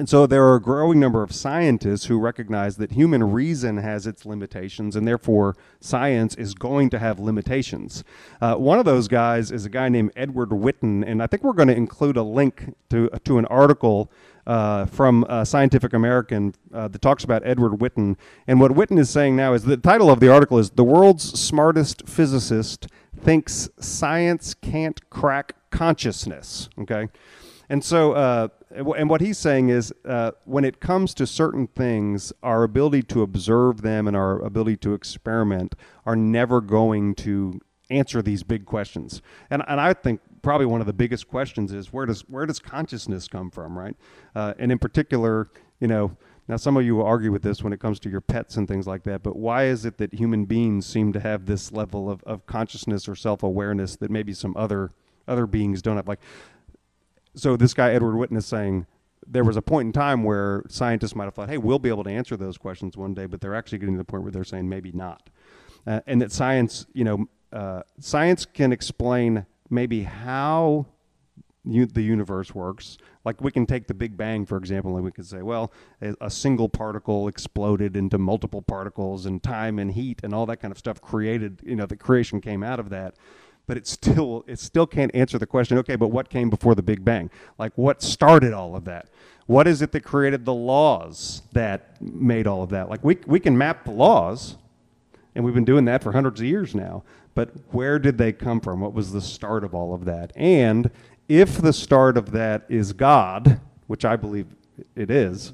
And 0.00 0.08
so 0.08 0.26
there 0.26 0.46
are 0.46 0.54
a 0.54 0.62
growing 0.62 0.98
number 0.98 1.22
of 1.22 1.30
scientists 1.30 2.06
who 2.06 2.18
recognize 2.18 2.78
that 2.78 2.92
human 2.92 3.22
reason 3.22 3.76
has 3.76 4.06
its 4.06 4.24
limitations, 4.24 4.96
and 4.96 5.06
therefore 5.06 5.58
science 5.78 6.34
is 6.36 6.54
going 6.54 6.88
to 6.88 6.98
have 6.98 7.20
limitations. 7.20 8.02
Uh, 8.40 8.54
one 8.54 8.78
of 8.78 8.86
those 8.86 9.08
guys 9.08 9.52
is 9.52 9.66
a 9.66 9.68
guy 9.68 9.90
named 9.90 10.10
Edward 10.16 10.52
Witten, 10.52 11.04
and 11.06 11.22
I 11.22 11.26
think 11.26 11.44
we're 11.44 11.52
going 11.52 11.68
to 11.68 11.76
include 11.76 12.16
a 12.16 12.22
link 12.22 12.74
to, 12.88 13.10
to 13.26 13.36
an 13.36 13.44
article 13.44 14.10
uh, 14.46 14.86
from 14.86 15.26
uh, 15.28 15.44
Scientific 15.44 15.92
American 15.92 16.54
uh, 16.72 16.88
that 16.88 17.02
talks 17.02 17.22
about 17.22 17.42
Edward 17.44 17.72
Witten. 17.72 18.16
And 18.46 18.58
what 18.58 18.70
Witten 18.70 18.98
is 18.98 19.10
saying 19.10 19.36
now 19.36 19.52
is 19.52 19.64
the 19.64 19.76
title 19.76 20.08
of 20.08 20.18
the 20.18 20.32
article 20.32 20.58
is 20.58 20.70
The 20.70 20.82
World's 20.82 21.38
Smartest 21.38 22.08
Physicist 22.08 22.86
Thinks 23.20 23.68
Science 23.78 24.54
Can't 24.54 25.10
Crack 25.10 25.56
Consciousness. 25.70 26.70
Okay? 26.78 27.08
And 27.68 27.84
so, 27.84 28.14
uh, 28.14 28.48
and 28.70 29.10
what 29.10 29.20
he's 29.20 29.38
saying 29.38 29.68
is, 29.68 29.92
uh, 30.04 30.32
when 30.44 30.64
it 30.64 30.80
comes 30.80 31.12
to 31.14 31.26
certain 31.26 31.66
things, 31.66 32.32
our 32.42 32.62
ability 32.62 33.02
to 33.04 33.22
observe 33.22 33.82
them 33.82 34.06
and 34.06 34.16
our 34.16 34.40
ability 34.40 34.76
to 34.78 34.94
experiment 34.94 35.74
are 36.06 36.16
never 36.16 36.60
going 36.60 37.14
to 37.16 37.60
answer 37.90 38.22
these 38.22 38.42
big 38.42 38.64
questions. 38.64 39.20
And 39.50 39.62
and 39.66 39.80
I 39.80 39.92
think 39.92 40.20
probably 40.42 40.66
one 40.66 40.80
of 40.80 40.86
the 40.86 40.92
biggest 40.92 41.28
questions 41.28 41.72
is 41.72 41.92
where 41.92 42.06
does 42.06 42.22
where 42.28 42.46
does 42.46 42.58
consciousness 42.58 43.28
come 43.28 43.50
from, 43.50 43.76
right? 43.78 43.96
Uh, 44.34 44.54
and 44.58 44.72
in 44.72 44.78
particular, 44.78 45.50
you 45.80 45.88
know. 45.88 46.16
Now, 46.48 46.56
some 46.56 46.76
of 46.76 46.84
you 46.84 46.96
will 46.96 47.06
argue 47.06 47.30
with 47.30 47.42
this 47.42 47.62
when 47.62 47.72
it 47.72 47.78
comes 47.78 48.00
to 48.00 48.10
your 48.10 48.20
pets 48.20 48.56
and 48.56 48.66
things 48.66 48.84
like 48.84 49.04
that, 49.04 49.22
but 49.22 49.36
why 49.36 49.66
is 49.66 49.84
it 49.84 49.98
that 49.98 50.14
human 50.14 50.46
beings 50.46 50.84
seem 50.84 51.12
to 51.12 51.20
have 51.20 51.46
this 51.46 51.70
level 51.70 52.10
of, 52.10 52.24
of 52.24 52.44
consciousness 52.44 53.08
or 53.08 53.14
self 53.14 53.44
awareness 53.44 53.94
that 53.94 54.10
maybe 54.10 54.32
some 54.32 54.56
other 54.56 54.90
other 55.28 55.46
beings 55.46 55.80
don't 55.80 55.94
have? 55.94 56.08
Like, 56.08 56.18
so 57.34 57.56
this 57.56 57.74
guy 57.74 57.92
Edward 57.92 58.14
Witten 58.14 58.36
is 58.36 58.46
saying 58.46 58.86
there 59.26 59.44
was 59.44 59.56
a 59.56 59.62
point 59.62 59.86
in 59.86 59.92
time 59.92 60.24
where 60.24 60.64
scientists 60.68 61.14
might 61.14 61.24
have 61.24 61.34
thought, 61.34 61.48
"Hey, 61.48 61.58
we'll 61.58 61.78
be 61.78 61.88
able 61.88 62.04
to 62.04 62.10
answer 62.10 62.36
those 62.36 62.58
questions 62.58 62.96
one 62.96 63.14
day," 63.14 63.26
but 63.26 63.40
they're 63.40 63.54
actually 63.54 63.78
getting 63.78 63.94
to 63.94 63.98
the 63.98 64.04
point 64.04 64.22
where 64.22 64.32
they're 64.32 64.44
saying 64.44 64.68
maybe 64.68 64.92
not, 64.92 65.30
uh, 65.86 66.00
and 66.06 66.20
that 66.22 66.32
science, 66.32 66.86
you 66.92 67.04
know, 67.04 67.26
uh, 67.52 67.82
science 67.98 68.46
can 68.46 68.72
explain 68.72 69.46
maybe 69.68 70.02
how 70.02 70.86
the 71.64 72.02
universe 72.02 72.54
works. 72.54 72.96
Like 73.24 73.40
we 73.40 73.50
can 73.50 73.66
take 73.66 73.86
the 73.86 73.94
Big 73.94 74.16
Bang, 74.16 74.46
for 74.46 74.56
example, 74.56 74.96
and 74.96 75.04
we 75.04 75.12
can 75.12 75.24
say, 75.24 75.42
well, 75.42 75.72
a, 76.00 76.14
a, 76.22 76.30
single 76.30 76.70
particle 76.70 77.28
exploded 77.28 77.96
into 77.96 78.16
multiple 78.18 78.62
particles, 78.62 79.26
and 79.26 79.42
time 79.42 79.78
and 79.78 79.92
heat 79.92 80.20
and 80.22 80.34
all 80.34 80.46
that 80.46 80.56
kind 80.56 80.72
of 80.72 80.78
stuff 80.78 81.00
created. 81.00 81.60
You 81.62 81.76
know, 81.76 81.86
the 81.86 81.96
creation 81.96 82.40
came 82.40 82.62
out 82.62 82.80
of 82.80 82.88
that 82.90 83.14
but 83.70 83.76
it 83.76 83.86
still 83.86 84.44
it 84.48 84.58
still 84.58 84.86
can't 84.86 85.14
answer 85.14 85.38
the 85.38 85.46
question 85.46 85.78
okay 85.78 85.94
but 85.94 86.08
what 86.08 86.28
came 86.28 86.50
before 86.50 86.74
the 86.74 86.82
big 86.82 87.04
bang 87.04 87.30
like 87.56 87.72
what 87.76 88.02
started 88.02 88.52
all 88.52 88.74
of 88.74 88.84
that 88.84 89.08
what 89.46 89.68
is 89.68 89.80
it 89.80 89.92
that 89.92 90.00
created 90.00 90.44
the 90.44 90.54
laws 90.54 91.42
that 91.52 92.00
made 92.02 92.46
all 92.46 92.62
of 92.64 92.70
that 92.70 92.90
like 92.90 93.04
we, 93.04 93.16
we 93.26 93.38
can 93.38 93.56
map 93.56 93.84
the 93.84 93.92
laws 93.92 94.56
and 95.34 95.44
we've 95.44 95.54
been 95.54 95.64
doing 95.64 95.84
that 95.86 96.02
for 96.02 96.12
hundreds 96.12 96.40
of 96.40 96.46
years 96.46 96.74
now. 96.74 97.02
But 97.34 97.50
where 97.70 97.98
did 97.98 98.18
they 98.18 98.32
come 98.32 98.60
from? 98.60 98.80
What 98.80 98.92
was 98.92 99.12
the 99.12 99.20
start 99.20 99.64
of 99.64 99.74
all 99.74 99.94
of 99.94 100.04
that? 100.04 100.32
And 100.34 100.90
if 101.28 101.58
the 101.58 101.72
start 101.72 102.16
of 102.16 102.32
that 102.32 102.66
is 102.68 102.92
God, 102.92 103.60
which 103.86 104.04
I 104.04 104.16
believe 104.16 104.46
it 104.96 105.10
is, 105.10 105.52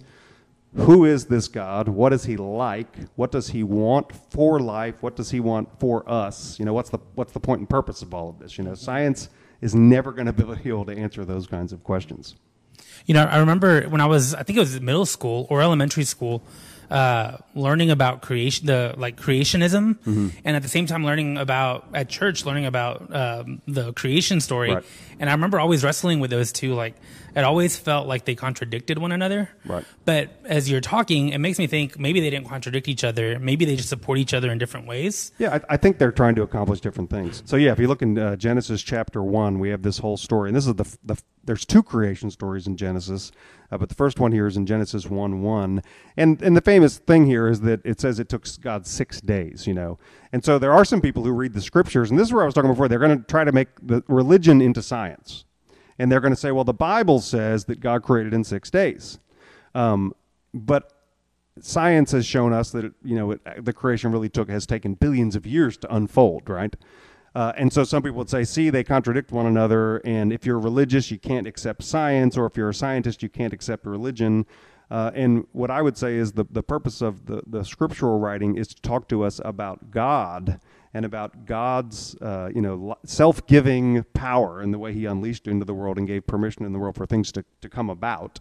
who 0.77 1.05
is 1.05 1.27
this 1.27 1.49
God? 1.49 1.89
What 1.89 2.13
is 2.13 2.25
he 2.25 2.37
like? 2.37 2.95
What 3.17 3.33
does 3.33 3.49
he 3.49 3.63
want 3.63 4.13
for 4.31 4.61
life? 4.61 5.03
What 5.03 5.17
does 5.17 5.31
he 5.31 5.41
want 5.41 5.69
for 5.81 6.09
us? 6.09 6.59
You 6.59 6.65
know, 6.65 6.75
what's 6.75 6.91
the 6.91 6.99
what's 7.15 7.33
the 7.33 7.41
point 7.41 7.61
and 7.61 7.69
purpose 7.69 8.03
of 8.03 8.13
all 8.13 8.29
of 8.29 8.39
this? 8.39 8.59
You 8.59 8.65
know, 8.65 8.75
science 8.75 9.29
is 9.61 9.75
never 9.75 10.13
going 10.13 10.27
to 10.27 10.33
be 10.33 10.45
able 10.69 10.85
to 10.85 10.97
answer 10.97 11.25
those 11.25 11.47
kinds 11.47 11.73
of 11.73 11.83
questions. 11.83 12.37
You 13.07 13.15
know, 13.15 13.25
I 13.25 13.39
remember 13.39 13.83
when 13.83 14.01
I 14.01 14.07
was, 14.07 14.35
I 14.35 14.43
think 14.43 14.57
it 14.57 14.61
was 14.61 14.81
middle 14.81 15.07
school 15.07 15.47
or 15.49 15.63
elementary 15.63 16.05
school, 16.05 16.43
uh, 16.91 17.39
learning 17.55 17.91
about 17.91 18.23
creation, 18.23 18.67
the 18.67 18.95
like 18.97 19.17
creationism, 19.17 19.99
mm-hmm. 19.99 20.29
and 20.45 20.57
at 20.57 20.63
the 20.63 20.69
same 20.69 20.87
time 20.87 21.05
learning 21.05 21.37
about 21.37 21.87
at 21.95 22.09
church, 22.09 22.45
learning 22.45 22.67
about 22.67 23.15
um, 23.15 23.61
the 23.67 23.93
creation 23.93 24.41
story. 24.41 24.73
Right. 24.75 24.85
And 25.19 25.29
I 25.29 25.33
remember 25.33 25.59
always 25.59 25.83
wrestling 25.85 26.21
with 26.21 26.31
those 26.31 26.53
two. 26.53 26.75
Like 26.75 26.95
it 27.37 27.45
always 27.45 27.77
felt 27.77 28.09
like 28.09 28.25
they 28.25 28.35
contradicted 28.35 28.99
one 28.99 29.13
another. 29.13 29.51
Right. 29.67 29.85
But 30.07 30.31
as 30.47 30.71
you're 30.71 30.81
talking, 30.81 31.29
it 31.29 31.39
makes 31.39 31.59
me 31.59 31.67
think 31.67 31.99
maybe 31.99 32.21
they 32.21 32.31
didn't 32.31 32.49
contradict 32.49 32.89
each 32.89 33.05
other. 33.05 33.39
Maybe 33.39 33.67
they 33.67 33.77
just 33.77 33.91
support 33.91 34.19
each 34.19 34.33
other 34.33 34.51
in 34.51 34.57
different 34.57 34.87
ways. 34.87 35.33
Yeah, 35.39 35.55
I, 35.55 35.75
I 35.75 35.77
think 35.77 35.99
they're 35.99 36.13
trying 36.13 36.35
to 36.37 36.43
accomplish 36.43 36.81
different 36.81 37.11
things. 37.11 37.43
So 37.45 37.57
yeah, 37.57 37.73
if 37.73 37.79
you 37.79 37.89
look 37.89 38.01
in 38.01 38.19
uh, 38.19 38.37
Genesis 38.37 38.83
chapter 38.83 39.23
one, 39.23 39.59
we 39.59 39.69
have 39.69 39.83
this 39.83 39.99
whole 39.99 40.17
story, 40.17 40.49
and 40.49 40.57
this 40.57 40.67
is 40.67 40.75
the 40.75 40.99
the 41.05 41.21
there's 41.45 41.65
two 41.65 41.83
creation 41.83 42.31
stories 42.31 42.67
in 42.67 42.77
Genesis. 42.77 43.31
Uh, 43.71 43.79
but 43.79 43.89
the 43.89 43.95
first 43.95 44.21
one 44.21 44.33
here 44.33 44.47
is 44.47 44.57
in 44.57 44.67
Genesis 44.67 45.07
1 45.07 45.43
1. 45.43 45.83
And, 46.17 46.43
and 46.43 46.57
the 46.57 46.61
famous 46.61 46.99
thing 46.99 47.27
here 47.27 47.49
is 47.49 47.61
that 47.63 47.81
it 47.85 48.01
says 48.01 48.19
it 48.19 48.29
took 48.29 48.47
God 48.61 48.87
six 48.87 49.21
days, 49.21 49.67
you 49.67 49.75
know. 49.75 49.99
And 50.33 50.45
so 50.45 50.59
there 50.59 50.73
are 50.73 50.85
some 50.85 51.01
people 51.01 51.25
who 51.25 51.33
read 51.33 51.53
the 51.53 51.63
scriptures, 51.63 52.11
and 52.11 52.19
this 52.19 52.29
is 52.29 52.33
where 52.33 52.43
I 52.43 52.47
was 52.47 52.55
talking 52.55 52.71
before, 52.71 52.89
they're 52.89 52.99
going 52.99 53.19
to 53.19 53.25
try 53.25 53.45
to 53.45 53.53
make 53.53 53.69
the 53.83 54.03
religion 54.09 54.61
into 54.61 54.83
science. 54.83 55.46
And 55.99 56.11
they're 56.11 56.21
going 56.21 56.35
to 56.35 56.41
say, 56.41 56.53
well, 56.53 56.65
the 56.65 56.75
Bible 56.75 57.21
says 57.21 57.65
that 57.67 57.81
God 57.81 58.03
created 58.03 58.35
in 58.35 58.45
six 58.45 58.71
days. 58.71 59.19
Um, 59.75 60.15
but 60.53 60.93
science 61.61 62.13
has 62.13 62.27
shown 62.27 62.53
us 62.53 62.71
that, 62.73 62.93
you 63.03 63.15
know, 63.15 63.33
it, 63.33 63.65
the 63.65 63.73
creation 63.73 64.13
really 64.13 64.29
took, 64.29 64.51
has 64.51 64.67
taken 64.67 64.95
billions 64.95 65.37
of 65.37 65.47
years 65.47 65.77
to 65.79 65.95
unfold, 65.95 66.49
right? 66.49 66.77
Uh, 67.35 67.53
and 67.57 67.73
so 67.73 67.85
some 67.85 68.03
people 68.03 68.17
would 68.17 68.31
say, 68.31 68.45
see, 68.45 68.71
they 68.71 68.83
contradict 68.83 69.31
one 69.31 69.47
another. 69.47 69.99
And 70.05 70.33
if 70.33 70.47
you're 70.47 70.59
religious, 70.59 71.11
you 71.11 71.19
can't 71.19 71.47
accept 71.47 71.83
science, 71.83 72.37
or 72.37 72.47
if 72.47 72.57
you're 72.57 72.71
a 72.71 72.75
scientist, 72.75 73.23
you 73.23 73.29
can't 73.29 73.53
accept 73.53 73.85
religion. 73.85 74.47
Uh, 74.91 75.11
and 75.15 75.47
what 75.53 75.71
I 75.71 75.83
would 75.83 75.99
say 75.99 76.17
is 76.17 76.33
the, 76.33 76.47
the 76.51 76.63
purpose 76.63 77.03
of 77.03 77.27
the, 77.27 77.43
the 77.47 77.65
scriptural 77.65 78.19
writing 78.19 78.57
is 78.57 78.69
to 78.69 78.81
talk 78.81 79.09
to 79.09 79.23
us 79.23 79.41
about 79.45 79.91
God 79.91 80.61
and 80.97 81.05
about 81.05 81.45
God's 81.45 82.17
uh, 82.23 82.49
you 82.55 82.63
know 82.63 82.97
self-giving 83.05 84.05
power 84.15 84.63
and 84.63 84.73
the 84.73 84.79
way 84.79 84.95
He 84.95 85.05
unleashed 85.05 85.47
into 85.47 85.67
the 85.67 85.75
world 85.75 85.99
and 85.99 86.07
gave 86.07 86.27
permission 86.27 86.65
in 86.65 86.73
the 86.73 86.79
world 86.79 86.97
for 86.97 87.05
things 87.05 87.31
to, 87.33 87.45
to 87.61 87.69
come 87.69 87.91
about. 87.91 88.41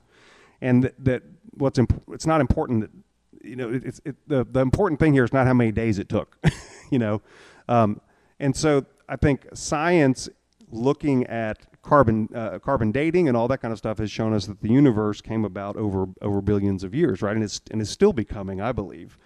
And 0.62 0.83
that, 0.83 1.03
that 1.03 1.24
what's 1.51 1.77
imp- 1.77 2.01
it's 2.13 2.25
not 2.25 2.39
important 2.39 2.81
that 2.81 2.91
you 3.45 3.57
know 3.57 3.69
it's 3.74 4.00
it, 4.05 4.15
the 4.27 4.45
the 4.50 4.62
important 4.62 5.01
thing 5.01 5.12
here 5.13 5.25
is 5.25 5.33
not 5.33 5.47
how 5.47 5.53
many 5.53 5.74
days 5.74 6.00
it 6.00 6.07
took, 6.07 6.38
you 6.91 6.97
know. 6.97 7.21
Um, 7.67 8.00
and 8.39 8.55
so 8.55 8.85
I 9.09 9.17
think 9.17 9.47
science 9.53 10.29
looking 10.71 11.25
at 11.25 11.57
carbon 11.81 12.29
uh, 12.33 12.59
carbon 12.59 12.93
dating 12.93 13.27
and 13.27 13.35
all 13.35 13.50
that 13.50 13.57
kind 13.57 13.74
of 13.74 13.77
stuff 13.77 13.97
has 13.97 14.09
shown 14.09 14.33
us 14.33 14.45
that 14.45 14.62
the 14.62 14.69
universe 14.69 15.19
came 15.19 15.43
about 15.43 15.75
over 15.75 16.05
over 16.21 16.41
billions 16.41 16.85
of 16.85 16.95
years, 16.95 17.21
right? 17.21 17.35
And 17.35 17.43
it's 17.43 17.59
and 17.69 17.81
is 17.81 17.89
still 17.89 18.13
becoming, 18.13 18.62
I 18.62 18.71
believe. 18.71 19.17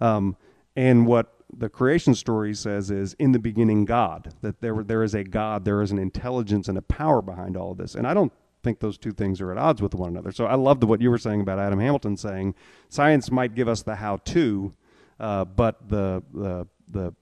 Um, 0.00 0.38
and 0.74 1.06
what 1.06 1.37
the 1.56 1.68
creation 1.68 2.14
story 2.14 2.54
says 2.54 2.90
is 2.90 3.14
in 3.14 3.32
the 3.32 3.38
beginning 3.38 3.84
God 3.84 4.34
that 4.42 4.60
there 4.60 4.82
there 4.82 5.02
is 5.02 5.14
a 5.14 5.24
God, 5.24 5.64
there 5.64 5.82
is 5.82 5.90
an 5.90 5.98
intelligence 5.98 6.68
and 6.68 6.76
a 6.76 6.82
power 6.82 7.22
behind 7.22 7.56
all 7.56 7.72
of 7.72 7.78
this. 7.78 7.94
And 7.94 8.06
I 8.06 8.14
don't 8.14 8.32
think 8.62 8.80
those 8.80 8.98
two 8.98 9.12
things 9.12 9.40
are 9.40 9.50
at 9.52 9.58
odds 9.58 9.80
with 9.80 9.94
one 9.94 10.10
another. 10.10 10.32
So 10.32 10.46
I 10.46 10.54
love 10.54 10.82
what 10.82 11.00
you 11.00 11.10
were 11.10 11.18
saying 11.18 11.40
about 11.40 11.58
Adam 11.58 11.78
Hamilton 11.78 12.16
saying 12.16 12.54
science 12.88 13.30
might 13.30 13.54
give 13.54 13.68
us 13.68 13.82
the 13.82 13.94
how 13.96 14.16
to, 14.16 14.74
uh, 15.20 15.44
but 15.44 15.88
the 15.88 16.22
the 16.32 16.66
the 16.88 17.14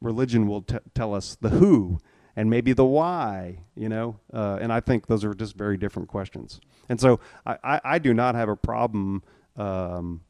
religion 0.00 0.46
will 0.46 0.62
t- 0.62 0.78
tell 0.94 1.14
us 1.14 1.36
the 1.40 1.50
who 1.50 2.00
and 2.36 2.48
maybe 2.48 2.72
the 2.72 2.84
why, 2.84 3.58
you 3.74 3.88
know? 3.88 4.20
Uh, 4.32 4.58
and 4.60 4.72
I 4.72 4.78
think 4.78 5.08
those 5.08 5.24
are 5.24 5.34
just 5.34 5.56
very 5.56 5.76
different 5.76 6.08
questions. 6.08 6.60
And 6.88 7.00
so 7.00 7.18
I, 7.44 7.58
I, 7.64 7.80
I 7.84 7.98
do 7.98 8.14
not 8.14 8.36
have 8.36 8.48
a 8.48 8.54
problem 8.54 9.24
um, 9.56 10.20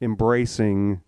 embracing 0.00 1.02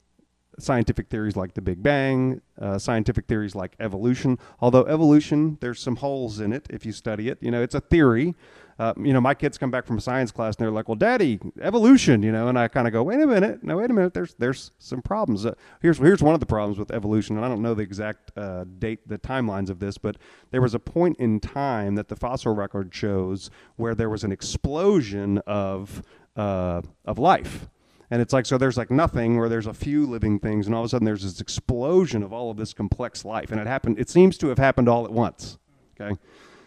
scientific 0.58 1.08
theories 1.08 1.36
like 1.36 1.54
the 1.54 1.62
Big 1.62 1.82
Bang, 1.82 2.40
uh, 2.60 2.78
scientific 2.78 3.26
theories 3.26 3.54
like 3.54 3.74
evolution. 3.80 4.38
Although 4.60 4.84
evolution, 4.86 5.58
there's 5.60 5.80
some 5.80 5.96
holes 5.96 6.40
in 6.40 6.52
it 6.52 6.66
if 6.70 6.84
you 6.84 6.92
study 6.92 7.28
it. 7.28 7.38
You 7.40 7.50
know, 7.50 7.62
it's 7.62 7.74
a 7.74 7.80
theory, 7.80 8.34
uh, 8.78 8.94
you 8.96 9.12
know, 9.12 9.20
my 9.20 9.34
kids 9.34 9.58
come 9.58 9.72
back 9.72 9.86
from 9.86 9.98
a 9.98 10.00
science 10.00 10.30
class 10.30 10.54
and 10.54 10.64
they're 10.64 10.70
like, 10.70 10.88
"Well, 10.88 10.94
Daddy, 10.94 11.40
evolution," 11.60 12.22
you 12.22 12.30
know, 12.30 12.46
and 12.46 12.56
I 12.56 12.68
kind 12.68 12.86
of 12.86 12.92
go, 12.92 13.02
"Wait 13.02 13.20
a 13.20 13.26
minute, 13.26 13.64
no, 13.64 13.76
wait 13.76 13.90
a 13.90 13.92
minute. 13.92 14.14
There's 14.14 14.34
there's 14.34 14.70
some 14.78 15.02
problems. 15.02 15.44
Uh, 15.44 15.54
here's 15.82 15.98
here's 15.98 16.22
one 16.22 16.34
of 16.34 16.40
the 16.40 16.46
problems 16.46 16.78
with 16.78 16.92
evolution, 16.92 17.36
and 17.36 17.44
I 17.44 17.48
don't 17.48 17.60
know 17.60 17.74
the 17.74 17.82
exact 17.82 18.30
uh, 18.36 18.64
date, 18.78 19.08
the 19.08 19.18
timelines 19.18 19.68
of 19.68 19.80
this, 19.80 19.98
but 19.98 20.16
there 20.52 20.62
was 20.62 20.74
a 20.74 20.78
point 20.78 21.16
in 21.18 21.40
time 21.40 21.96
that 21.96 22.06
the 22.06 22.14
fossil 22.14 22.54
record 22.54 22.94
shows 22.94 23.50
where 23.76 23.96
there 23.96 24.08
was 24.08 24.22
an 24.22 24.30
explosion 24.30 25.38
of 25.38 26.02
uh, 26.36 26.82
of 27.04 27.18
life." 27.18 27.68
And 28.10 28.22
it's 28.22 28.32
like, 28.32 28.46
so 28.46 28.56
there's 28.56 28.76
like 28.76 28.90
nothing 28.90 29.36
where 29.36 29.48
there's 29.48 29.66
a 29.66 29.74
few 29.74 30.06
living 30.06 30.38
things, 30.38 30.66
and 30.66 30.74
all 30.74 30.82
of 30.82 30.86
a 30.86 30.88
sudden 30.88 31.04
there's 31.04 31.22
this 31.22 31.40
explosion 31.40 32.22
of 32.22 32.32
all 32.32 32.50
of 32.50 32.56
this 32.56 32.72
complex 32.72 33.24
life. 33.24 33.52
And 33.52 33.60
it 33.60 33.66
happened, 33.66 33.98
it 33.98 34.08
seems 34.08 34.38
to 34.38 34.48
have 34.48 34.58
happened 34.58 34.88
all 34.88 35.04
at 35.04 35.12
once. 35.12 35.58
Okay. 36.00 36.18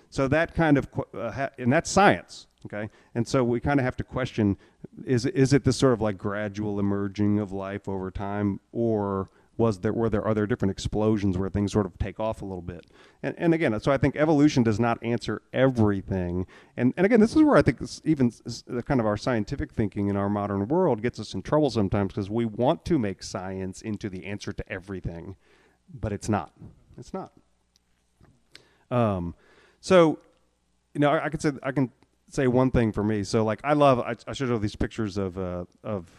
So 0.09 0.27
that 0.27 0.53
kind 0.53 0.77
of, 0.77 0.87
uh, 1.13 1.31
ha- 1.31 1.49
and 1.57 1.71
that's 1.71 1.89
science, 1.89 2.47
okay? 2.65 2.89
And 3.15 3.27
so 3.27 3.43
we 3.43 3.59
kind 3.59 3.79
of 3.79 3.85
have 3.85 3.95
to 3.97 4.03
question, 4.03 4.57
is, 5.05 5.25
is 5.25 5.53
it 5.53 5.63
this 5.63 5.77
sort 5.77 5.93
of 5.93 6.01
like 6.01 6.17
gradual 6.17 6.79
emerging 6.79 7.39
of 7.39 7.51
life 7.51 7.87
over 7.87 8.11
time, 8.11 8.59
or 8.71 9.29
was 9.61 9.79
there, 9.79 9.93
were 9.93 10.09
there, 10.09 10.25
are 10.25 10.33
there 10.33 10.47
different 10.47 10.71
explosions 10.71 11.37
where 11.37 11.49
things 11.49 11.71
sort 11.71 11.85
of 11.85 11.97
take 11.99 12.19
off 12.19 12.41
a 12.41 12.45
little 12.45 12.63
bit? 12.63 12.87
And, 13.21 13.35
and 13.37 13.53
again, 13.53 13.79
so 13.79 13.91
I 13.91 13.97
think 13.97 14.15
evolution 14.15 14.63
does 14.63 14.79
not 14.79 14.97
answer 15.03 15.43
everything. 15.53 16.47
And, 16.75 16.93
and 16.97 17.05
again, 17.05 17.19
this 17.19 17.35
is 17.35 17.43
where 17.43 17.55
I 17.55 17.61
think 17.61 17.79
even 18.03 18.31
kind 18.85 18.99
of 18.99 19.05
our 19.05 19.17
scientific 19.17 19.71
thinking 19.71 20.07
in 20.07 20.17
our 20.17 20.29
modern 20.29 20.67
world 20.67 21.01
gets 21.01 21.19
us 21.19 21.33
in 21.33 21.43
trouble 21.43 21.69
sometimes 21.69 22.09
because 22.13 22.29
we 22.29 22.45
want 22.45 22.83
to 22.85 22.97
make 22.97 23.21
science 23.21 23.81
into 23.81 24.09
the 24.09 24.25
answer 24.25 24.51
to 24.51 24.71
everything, 24.71 25.35
but 25.93 26.11
it's 26.11 26.27
not. 26.27 26.51
It's 26.97 27.13
not. 27.13 27.31
Um, 28.89 29.35
so, 29.79 30.19
you 30.93 30.99
know, 30.99 31.11
I, 31.11 31.25
I 31.25 31.29
can 31.29 31.39
say 31.39 31.51
I 31.63 31.71
can 31.71 31.91
say 32.29 32.47
one 32.47 32.71
thing 32.71 32.91
for 32.91 33.03
me. 33.03 33.23
So, 33.23 33.43
like, 33.43 33.61
I 33.63 33.73
love. 33.73 33.99
I, 33.99 34.15
I 34.27 34.33
showed 34.33 34.49
you 34.49 34.59
these 34.59 34.75
pictures 34.75 35.17
of 35.17 35.37
uh, 35.37 35.65
of 35.83 36.09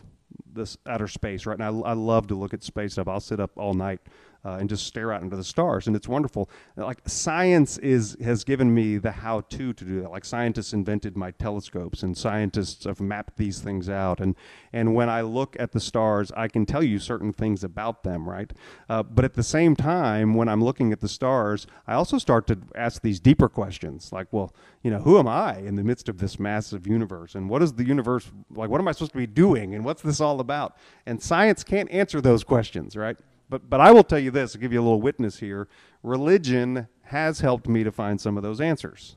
this 0.53 0.77
outer 0.87 1.09
space 1.09 1.47
right 1.47 1.59
now. 1.59 1.83
I, 1.83 1.91
I 1.91 1.93
love 1.95 2.29
to 2.29 2.35
look 2.35 2.55
at 2.55 2.63
space 2.63 2.93
stuff. 2.93 3.09
I'll 3.09 3.21
sit 3.21 3.41
up 3.41 3.53
all 3.57 3.75
night 3.75 4.01
uh, 4.45 4.57
and 4.61 4.69
just 4.69 4.87
stare 4.87 5.13
out 5.13 5.23
into 5.23 5.37
the 5.37 5.45
stars, 5.45 5.87
and 5.87 5.95
it's 5.95 6.09
wonderful. 6.09 6.51
Like 6.77 7.01
science 7.07 7.79
is 7.79 8.17
has 8.23 8.45
given 8.45 8.75
me 8.75 8.99
the 8.99 9.13
how-to 9.13 9.73
to 9.73 9.85
do 9.85 10.01
that. 10.03 10.11
Like 10.11 10.25
scientists 10.25 10.73
invented 10.73 11.17
my 11.17 11.31
telescopes, 11.33 12.03
and 12.03 12.17
scientists 12.17 12.85
have 12.85 13.01
mapped 13.01 13.37
these 13.37 13.61
things 13.61 13.89
out. 13.89 14.21
And 14.21 14.35
and 14.73 14.95
when 14.95 15.09
I 15.09 15.21
look 15.21 15.57
at 15.59 15.73
the 15.73 15.81
stars, 15.81 16.33
I 16.37 16.49
can 16.49 16.67
tell 16.67 16.83
you 16.83 16.99
certain 16.99 17.33
things 17.33 17.63
about 17.63 18.03
them, 18.03 18.29
right? 18.29 18.53
Uh, 18.89 19.03
but 19.03 19.25
at 19.25 19.35
the 19.35 19.43
same 19.43 19.77
time, 19.77 20.35
when 20.35 20.49
I'm 20.49 20.63
looking 20.63 20.93
at 20.93 21.01
the 21.01 21.09
stars, 21.09 21.67
I 21.87 21.95
also 21.95 22.19
start 22.19 22.47
to 22.49 22.59
ask 22.75 23.03
these 23.03 23.21
deeper 23.21 23.49
questions, 23.49 24.13
like, 24.13 24.29
well, 24.33 24.55
you 24.83 24.91
know, 24.91 25.01
who 25.01 25.19
am 25.19 25.29
I 25.29 25.59
in 25.59 25.77
the 25.77 25.85
midst 25.85 26.09
of 26.09 26.19
this 26.19 26.39
massive 26.39 26.87
universe, 26.87 27.35
and 27.35 27.49
what 27.49 27.63
is 27.63 27.75
the 27.75 27.85
universe 27.85 28.31
like? 28.55 28.71
What 28.71 28.81
am 28.81 28.89
I 28.89 28.93
supposed 28.93 29.13
to 29.13 29.19
be 29.19 29.27
doing, 29.27 29.75
and 29.75 29.85
what's 29.85 30.03
this 30.03 30.21
all 30.21 30.41
about? 30.41 30.77
And 31.07 31.23
science 31.23 31.63
can't 31.63 31.91
answer 31.91 32.21
those 32.21 32.45
questions, 32.45 32.97
right? 32.97 33.17
But, 33.53 33.69
but 33.69 33.83
I 33.83 33.93
will 33.93 34.03
tell 34.03 34.19
you 34.19 34.31
this, 34.31 34.53
to 34.53 34.59
give 34.59 34.73
you 34.73 34.81
a 34.81 34.83
little 34.83 35.03
witness 35.03 35.41
here 35.41 35.69
religion 36.03 36.89
has 37.03 37.41
helped 37.41 37.69
me 37.69 37.85
to 37.85 37.93
find 37.93 38.19
some 38.19 38.39
of 38.39 38.43
those 38.43 38.63
answers. 38.63 39.17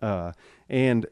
Uh, 0.00 0.32
and, 0.68 1.06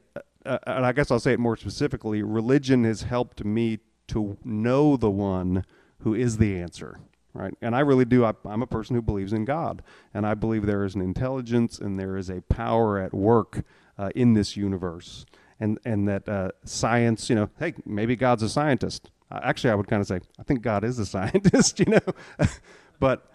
uh, 0.45 0.59
and 0.67 0.85
I 0.85 0.91
guess 0.91 1.13
I'll 1.13 1.21
say 1.21 1.33
it 1.33 1.39
more 1.39 1.57
specifically 1.57 2.25
religion 2.25 2.83
has 2.83 3.03
helped 3.03 3.45
me 3.45 3.79
to 4.09 4.37
know 4.43 4.97
the 4.97 5.13
one 5.13 5.65
who 6.01 6.13
is 6.13 6.39
the 6.39 6.59
answer 6.59 6.99
right? 7.33 7.55
And 7.63 7.77
i 7.77 7.81
really 7.81 8.05
do 8.05 8.25
I, 8.25 8.33
am 8.45 8.63
a 8.63 8.67
person 8.67 8.97
who 8.97 9.03
believes 9.03 9.33
in 9.33 9.45
god 9.45 9.85
and 10.13 10.27
i 10.27 10.35
believe 10.35 10.67
there 10.67 10.85
is 10.85 10.97
an 10.97 11.01
intelligence 11.01 11.79
and 11.79 11.97
there 11.97 12.17
is 12.17 12.29
a 12.29 12.41
power 12.43 12.99
at 12.99 13.15
work 13.15 13.63
uh, 13.97 14.11
in 14.17 14.35
this 14.35 14.57
universe. 14.57 15.25
And 15.61 15.79
and 15.85 16.09
that 16.09 16.29
uh, 16.29 16.51
science 16.65 17.31
you 17.31 17.37
know 17.37 17.51
hey 17.61 17.75
maybe 17.87 18.17
god's 18.17 18.43
a 18.43 18.49
scientist 18.49 19.13
uh, 19.31 19.41
actually, 19.43 19.71
I 19.71 19.75
would 19.75 19.89
kind 19.89 20.01
of 20.01 20.09
say, 20.09 20.21
I 20.39 20.43
think 20.43 20.63
God 20.63 20.85
is 20.85 20.99
a 20.99 21.07
scientist, 21.15 21.79
you 21.79 21.87
know. 21.87 22.47
but 23.01 23.31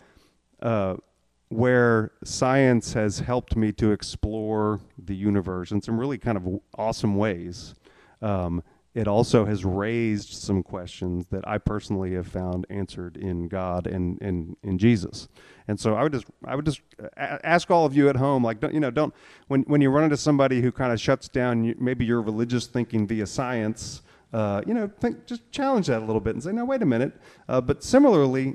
uh, 0.62 0.96
where 1.50 2.12
science 2.24 2.94
has 2.94 3.20
helped 3.20 3.56
me 3.56 3.72
to 3.74 3.92
explore 3.92 4.80
the 4.98 5.16
universe 5.16 5.72
in 5.72 5.82
some 5.82 6.00
really 6.00 6.18
kind 6.18 6.38
of 6.38 6.60
awesome 6.78 7.16
ways 7.16 7.76
um, 8.22 8.64
it 8.96 9.10
also 9.10 9.44
has 9.44 9.66
raised 9.66 10.30
some 10.30 10.64
questions 10.64 11.26
that 11.30 11.46
I 11.46 11.58
personally 11.58 12.14
have 12.14 12.28
found 12.28 12.66
answered 12.70 13.18
in 13.18 13.50
God 13.50 13.88
and 13.88 14.18
in 14.22 14.56
in 14.64 14.78
Jesus. 14.78 15.28
And 15.68 15.78
so 15.78 15.96
I 15.96 16.04
would 16.04 16.14
just 16.14 16.26
I 16.46 16.56
would 16.56 16.66
just 16.66 16.80
ask 17.18 17.70
all 17.70 17.86
of 17.86 17.96
you 17.96 18.08
at 18.08 18.16
home, 18.16 18.42
like 18.42 18.62
don't 18.62 18.74
you 18.74 18.80
know 18.80 18.92
don't 18.92 19.14
when 19.50 19.64
when 19.64 19.82
you 19.82 19.90
run 19.90 20.06
into 20.06 20.16
somebody 20.16 20.62
who 20.62 20.72
kind 20.72 20.94
of 20.94 21.02
shuts 21.02 21.28
down 21.28 21.76
maybe 21.78 22.06
your 22.06 22.22
religious 22.22 22.68
thinking 22.68 23.06
via 23.06 23.28
science. 23.28 24.02
Uh, 24.36 24.62
you 24.68 24.74
know, 24.74 24.92
think 25.00 25.26
just 25.26 25.50
challenge 25.50 25.88
that 25.88 26.02
a 26.02 26.06
little 26.06 26.20
bit 26.20 26.36
and 26.36 26.44
say, 26.44 26.52
no, 26.52 26.66
wait 26.66 26.82
a 26.82 26.86
minute. 26.86 27.14
Uh, 27.48 27.62
but 27.62 27.82
similarly, 27.82 28.54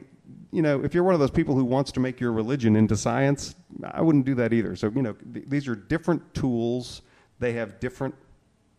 you 0.52 0.60
know, 0.60 0.84
if 0.84 0.92
you're 0.92 1.02
one 1.02 1.14
of 1.14 1.20
those 1.20 1.30
people 1.30 1.54
who 1.54 1.64
wants 1.64 1.90
to 1.90 2.00
make 2.00 2.20
your 2.20 2.32
religion 2.32 2.76
into 2.76 2.98
science, 2.98 3.54
I 3.82 4.02
wouldn't 4.02 4.26
do 4.26 4.34
that 4.34 4.52
either. 4.52 4.76
So, 4.76 4.92
you 4.94 5.00
know, 5.00 5.14
th- 5.32 5.46
these 5.48 5.66
are 5.68 5.74
different 5.74 6.34
tools. 6.34 7.00
They 7.38 7.54
have 7.54 7.80
different 7.80 8.14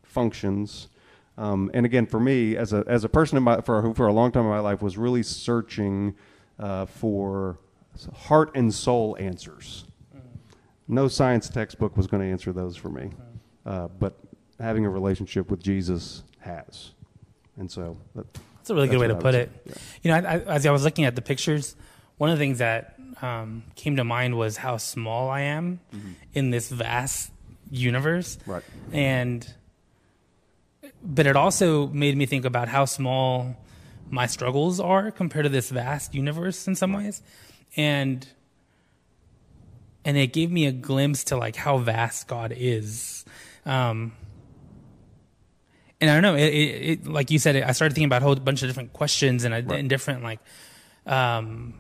functions. 0.04 0.90
Um, 1.40 1.72
and 1.74 1.88
again, 1.88 2.06
for 2.06 2.20
me, 2.20 2.56
as 2.56 2.72
a 2.72 2.84
as 2.86 3.04
a 3.04 3.10
person 3.10 3.36
in 3.36 3.42
my, 3.42 3.62
for 3.62 3.82
who 3.82 3.96
for 3.96 4.06
a 4.06 4.14
long 4.14 4.32
time 4.32 4.44
in 4.44 4.52
my 4.52 4.60
life 4.60 4.84
was 4.84 4.96
really 4.96 5.24
searching 5.24 6.14
uh, 6.60 6.86
for 6.86 7.58
heart 8.16 8.52
and 8.54 8.72
soul 8.72 9.18
answers. 9.20 9.86
No 10.88 11.08
science 11.08 11.50
textbook 11.50 11.98
was 11.98 12.06
going 12.06 12.22
to 12.22 12.30
answer 12.30 12.54
those 12.54 12.78
for 12.78 12.90
me, 12.90 13.10
uh, 13.66 13.88
but 13.88 14.20
having 14.60 14.86
a 14.86 14.90
relationship 14.90 15.50
with 15.50 15.64
Jesus 15.64 16.22
has. 16.42 16.92
And 17.58 17.70
so 17.70 17.98
that, 18.16 18.34
That's 18.34 18.70
a 18.70 18.76
really 18.76 18.88
good 18.88 19.00
way 19.00 19.08
to 19.08 19.16
put 19.16 19.36
it. 19.36 19.52
say, 19.68 19.82
You 20.04 20.12
know, 20.12 20.18
I, 20.18 20.36
I, 20.36 20.40
as 20.56 20.66
I 20.66 20.72
was 20.72 20.84
looking 20.84 21.06
at 21.06 21.16
the 21.16 21.22
pictures, 21.22 21.76
one 22.18 22.30
of 22.30 22.38
the 22.38 22.44
things 22.44 22.60
that 22.60 23.00
um, 23.22 23.64
came 23.76 23.96
to 23.98 24.04
mind 24.04 24.38
was 24.38 24.58
how 24.58 24.78
small 24.78 25.30
I 25.30 25.42
am 25.42 25.80
in 26.34 26.52
this 26.52 26.70
vast 26.70 27.32
universe. 27.70 28.38
Right. 28.46 28.64
And, 28.92 29.52
but 31.04 31.28
it 31.28 31.36
also 31.36 31.88
made 31.88 32.18
me 32.18 32.26
think 32.26 32.46
about 32.46 32.68
how 32.68 32.86
small 32.86 33.58
my 34.10 34.28
struggles 34.28 34.80
are 34.80 35.12
compared 35.12 35.46
to 35.46 35.50
this 35.50 35.70
vast 35.70 36.14
universe 36.14 36.68
in 36.68 36.76
some 36.76 36.94
ways. 36.94 37.22
And, 37.78 38.28
and 40.04 40.18
it 40.18 40.34
gave 40.34 40.52
me 40.52 40.66
a 40.66 40.72
glimpse 40.72 41.26
to 41.26 41.38
like 41.38 41.56
how 41.56 41.78
vast 41.78 42.28
God 42.28 42.54
is. 42.56 43.24
Um, 43.66 44.14
and 46.02 46.10
I 46.10 46.14
don't 46.20 46.24
know, 46.24 46.36
it, 46.36 46.48
it, 46.54 46.90
it 46.90 47.08
like 47.08 47.32
you 47.32 47.40
said, 47.40 47.56
I 47.56 47.72
started 47.72 47.94
thinking 47.94 48.08
about 48.08 48.22
a 48.24 48.26
whole 48.26 48.36
bunch 48.36 48.62
of 48.64 48.70
different 48.70 48.92
questions 48.94 49.44
and, 49.46 49.54
I, 49.54 49.62
Right. 49.62 49.80
and 49.80 49.88
different 49.90 50.24
like, 50.24 50.40
um, 51.06 51.76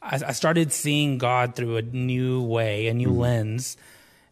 I, 0.00 0.20
I 0.26 0.32
started 0.32 0.72
seeing 0.72 1.18
God 1.18 1.54
through 1.54 1.76
a 1.76 1.82
new 1.82 2.42
way, 2.42 2.88
a 2.88 2.94
new 2.94 3.08
Mm-hmm. 3.10 3.18
lens, 3.20 3.76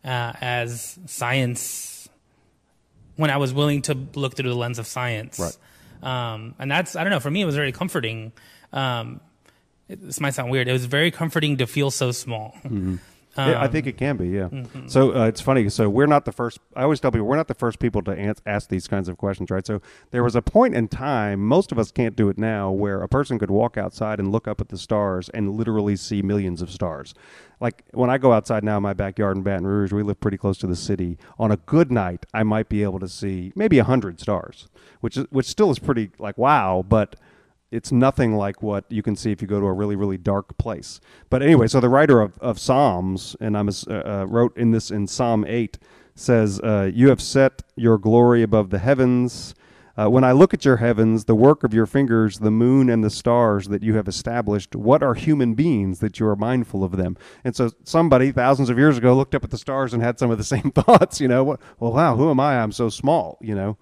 uh, 0.05 0.33
as 0.41 0.99
science. 1.07 2.09
When 3.17 3.31
I 3.31 3.37
was 3.37 3.53
willing 3.53 3.83
to 3.83 3.95
look 4.15 4.35
through 4.35 4.49
the 4.49 4.57
lens 4.57 4.79
of 4.79 4.87
science, 4.87 5.39
Right. 5.39 5.57
Um, 6.03 6.55
and 6.59 6.71
that's 6.71 6.97
I 6.97 7.05
don't 7.05 7.11
know. 7.11 7.21
For 7.21 7.31
me, 7.31 7.43
it 7.43 7.45
was 7.45 7.55
very 7.57 7.73
comforting. 7.73 8.33
Um, 8.73 9.21
it, 9.87 10.01
this 10.01 10.19
might 10.19 10.33
sound 10.33 10.51
weird. 10.51 10.67
It 10.69 10.73
was 10.73 10.87
very 10.87 11.11
comforting 11.11 11.59
to 11.59 11.67
feel 11.67 11.91
so 11.91 12.11
small. 12.13 12.55
Yeah, 13.37 13.61
I 13.61 13.67
Um, 13.67 13.73
think 13.73 13.87
it 13.87 13.97
can 13.97 14.17
be. 14.17 14.29
Yeah. 14.29 14.49
mm-hmm. 14.49 14.89
So 14.89 15.15
uh, 15.17 15.27
it's 15.27 15.41
funny. 15.41 15.69
So 15.69 15.89
we're 15.89 16.07
not 16.07 16.25
the 16.25 16.33
first. 16.33 16.59
I 16.75 16.83
always 16.83 17.01
tell 17.01 17.11
people 17.13 17.27
we're 17.27 17.37
not 17.37 17.49
the 17.49 17.55
first 17.55 17.79
people 17.79 18.03
to 18.03 18.11
ans- 18.13 18.43
ask 18.47 18.69
these 18.69 18.89
kinds 18.89 19.09
of 19.09 19.17
questions, 19.19 19.51
right? 19.51 19.65
So 19.67 19.81
there 20.11 20.23
was 20.25 20.35
a 20.37 20.43
point 20.43 20.75
in 20.75 20.89
time. 20.89 21.41
Most 21.47 21.71
of 21.73 21.79
us 21.79 21.91
can't 21.93 22.17
do 22.17 22.29
it 22.29 22.39
now, 22.39 22.71
where 22.71 23.03
a 23.03 23.09
person 23.09 23.39
could 23.39 23.51
walk 23.51 23.77
outside 23.77 24.19
and 24.19 24.33
look 24.33 24.49
up 24.49 24.61
at 24.61 24.69
the 24.69 24.79
stars 24.79 25.29
and 25.31 25.53
literally 25.53 25.97
see 25.97 26.23
millions 26.23 26.61
of 26.63 26.71
stars. 26.71 27.15
Like 27.61 27.85
when 27.93 28.09
I 28.11 28.19
go 28.19 28.33
outside 28.33 28.65
now 28.65 28.79
in 28.79 28.83
my 28.83 28.95
backyard 28.95 29.37
in 29.37 29.43
Baton 29.43 29.67
Rouge, 29.67 29.93
we 29.93 30.03
live 30.03 30.19
pretty 30.21 30.39
close 30.39 30.57
to 30.59 30.67
the 30.67 30.75
city. 30.77 31.19
On 31.39 31.53
a 31.53 31.57
good 31.59 31.93
night, 31.93 32.25
I 32.33 32.43
might 32.43 32.69
be 32.69 32.83
able 32.83 32.99
to 33.01 33.09
see 33.09 33.53
maybe 33.55 33.79
a 33.79 33.85
hundred 33.85 34.19
stars, 34.19 34.69
which 35.01 35.17
is 35.17 35.27
which 35.31 35.47
still 35.47 35.71
is 35.71 35.79
pretty 35.79 36.11
like 36.19 36.37
wow, 36.39 36.85
but 36.89 37.17
it's 37.71 37.93
nothing 37.93 38.35
like 38.35 38.63
what 38.63 38.85
you 38.89 39.03
can 39.03 39.15
see 39.15 39.31
if 39.31 39.41
you 39.41 39.49
go 39.49 39.61
to 39.61 39.67
a 39.67 39.73
really 39.73 39.97
really 39.97 40.19
dark 40.19 40.57
place. 40.59 41.01
But 41.29 41.43
anyway 41.43 41.67
so 41.67 41.81
the 41.81 41.89
writer 41.89 42.21
of, 42.21 42.39
of 42.39 42.59
psalms 42.59 43.37
and 43.41 43.57
i 43.57 43.61
uh, 43.61 43.93
uh, 43.93 44.27
wrote 44.29 44.57
in 44.57 44.71
this 44.71 44.91
in 44.91 45.07
psalm 45.07 45.45
8 45.47 45.79
says 46.15 46.61
uh, 46.61 46.91
you 46.93 47.09
have 47.09 47.21
set 47.21 47.63
your 47.77 47.97
glory 47.97 48.43
above 48.43 48.71
the 48.71 48.79
heavens. 48.79 49.55
Uh, 49.97 50.09
when 50.09 50.25
i 50.25 50.33
look 50.33 50.55
at 50.55 50.65
your 50.65 50.77
heavens 50.79 51.25
the 51.25 51.35
work 51.35 51.63
of 51.65 51.75
your 51.75 51.87
fingers 51.87 52.39
the 52.39 52.51
moon 52.51 52.89
and 52.89 53.05
the 53.05 53.11
stars 53.11 53.69
that 53.69 53.83
you 53.83 53.97
have 53.97 54.09
established 54.09 54.75
what 54.75 55.03
are 55.03 55.15
human 55.15 55.55
beings 55.55 55.99
that 55.99 56.19
you 56.19 56.27
are 56.27 56.37
mindful 56.37 56.83
of 56.83 56.97
them? 56.97 57.17
And 57.45 57.55
so 57.55 57.71
somebody 57.85 58.33
thousands 58.33 58.71
of 58.71 58.79
years 58.79 58.99
ago 58.99 59.15
looked 59.15 59.35
up 59.35 59.45
at 59.45 59.51
the 59.51 59.59
stars 59.59 59.93
and 59.93 60.03
had 60.03 60.19
some 60.19 60.31
of 60.31 60.39
the 60.39 60.45
same 60.57 60.71
thoughts 60.71 61.21
you 61.21 61.29
know 61.29 61.57
well 61.79 61.93
wow 61.93 62.17
who 62.17 62.31
am 62.31 62.41
i? 62.41 62.61
I'm 62.61 62.73
so 62.73 62.89
small 62.89 63.39
you 63.41 63.55
know 63.55 63.77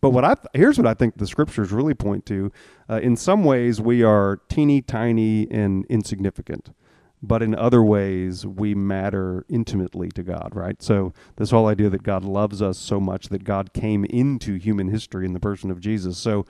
but 0.00 0.10
what 0.10 0.24
I 0.24 0.34
th- 0.34 0.46
here's 0.52 0.78
what 0.78 0.86
I 0.86 0.94
think 0.94 1.16
the 1.16 1.26
scriptures 1.26 1.72
really 1.72 1.94
point 1.94 2.26
to. 2.26 2.52
Uh, 2.88 3.00
in 3.00 3.16
some 3.16 3.44
ways, 3.44 3.80
we 3.80 4.02
are 4.02 4.40
teeny 4.48 4.80
tiny 4.82 5.50
and 5.50 5.84
insignificant, 5.86 6.74
but 7.22 7.42
in 7.42 7.54
other 7.54 7.82
ways, 7.82 8.46
we 8.46 8.74
matter 8.74 9.44
intimately 9.48 10.08
to 10.10 10.22
God. 10.22 10.50
Right. 10.54 10.82
So 10.82 11.12
this 11.36 11.50
whole 11.50 11.66
idea 11.66 11.90
that 11.90 12.02
God 12.02 12.24
loves 12.24 12.62
us 12.62 12.78
so 12.78 13.00
much 13.00 13.28
that 13.28 13.44
God 13.44 13.72
came 13.72 14.04
into 14.04 14.54
human 14.54 14.88
history 14.88 15.26
in 15.26 15.32
the 15.32 15.40
person 15.40 15.70
of 15.70 15.80
Jesus. 15.80 16.18
So. 16.18 16.44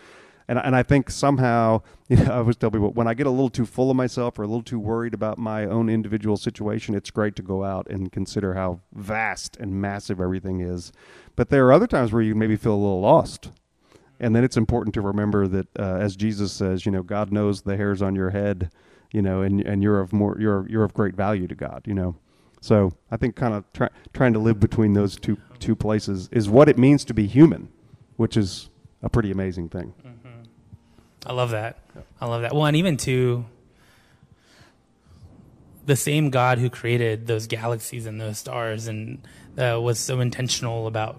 And, 0.48 0.58
and 0.58 0.74
I 0.74 0.82
think 0.82 1.10
somehow, 1.10 1.82
you 2.08 2.16
know, 2.16 2.32
I 2.32 2.36
always 2.38 2.56
tell 2.56 2.70
people 2.70 2.90
when 2.92 3.06
I 3.06 3.14
get 3.14 3.26
a 3.26 3.30
little 3.30 3.50
too 3.50 3.66
full 3.66 3.90
of 3.90 3.96
myself 3.96 4.38
or 4.38 4.42
a 4.42 4.46
little 4.46 4.62
too 4.62 4.78
worried 4.80 5.14
about 5.14 5.38
my 5.38 5.64
own 5.66 5.88
individual 5.88 6.36
situation, 6.36 6.94
it's 6.94 7.10
great 7.10 7.36
to 7.36 7.42
go 7.42 7.64
out 7.64 7.86
and 7.88 8.10
consider 8.10 8.54
how 8.54 8.80
vast 8.92 9.56
and 9.58 9.80
massive 9.80 10.20
everything 10.20 10.60
is. 10.60 10.90
But 11.36 11.50
there 11.50 11.66
are 11.66 11.72
other 11.72 11.86
times 11.86 12.12
where 12.12 12.22
you 12.22 12.34
maybe 12.34 12.56
feel 12.56 12.72
a 12.72 12.76
little 12.76 13.00
lost. 13.00 13.50
And 14.20 14.34
then 14.34 14.42
it's 14.42 14.56
important 14.56 14.94
to 14.94 15.00
remember 15.00 15.46
that, 15.46 15.68
uh, 15.78 15.98
as 16.00 16.16
Jesus 16.16 16.52
says, 16.52 16.84
you 16.84 16.90
know, 16.90 17.02
God 17.02 17.30
knows 17.30 17.62
the 17.62 17.76
hairs 17.76 18.02
on 18.02 18.16
your 18.16 18.30
head, 18.30 18.72
you 19.12 19.22
know, 19.22 19.42
and, 19.42 19.60
and 19.60 19.82
you're 19.82 20.00
of 20.00 20.12
more, 20.12 20.36
you're, 20.40 20.66
you're 20.68 20.82
of 20.82 20.92
great 20.92 21.14
value 21.14 21.46
to 21.46 21.54
God, 21.54 21.82
you 21.86 21.94
know. 21.94 22.16
So 22.60 22.92
I 23.10 23.16
think 23.16 23.36
kind 23.36 23.54
of 23.54 23.72
try, 23.72 23.88
trying 24.12 24.32
to 24.32 24.40
live 24.40 24.58
between 24.58 24.94
those 24.94 25.16
two, 25.16 25.36
two 25.60 25.76
places 25.76 26.28
is 26.32 26.48
what 26.48 26.68
it 26.68 26.76
means 26.76 27.04
to 27.04 27.14
be 27.14 27.28
human, 27.28 27.68
which 28.16 28.36
is 28.36 28.70
a 29.02 29.08
pretty 29.08 29.30
amazing 29.30 29.68
thing. 29.68 29.94
I 31.28 31.32
love 31.32 31.50
that. 31.50 31.78
I 32.20 32.26
love 32.26 32.42
that. 32.42 32.54
Well, 32.54 32.66
and 32.66 32.76
even 32.76 32.96
to 32.98 33.44
the 35.86 35.96
same 35.96 36.30
God 36.30 36.58
who 36.58 36.68
created 36.68 37.26
those 37.26 37.46
galaxies 37.46 38.06
and 38.06 38.20
those 38.20 38.38
stars 38.38 38.88
and 38.88 39.26
uh, 39.56 39.80
was 39.80 39.98
so 39.98 40.20
intentional 40.20 40.86
about 40.86 41.18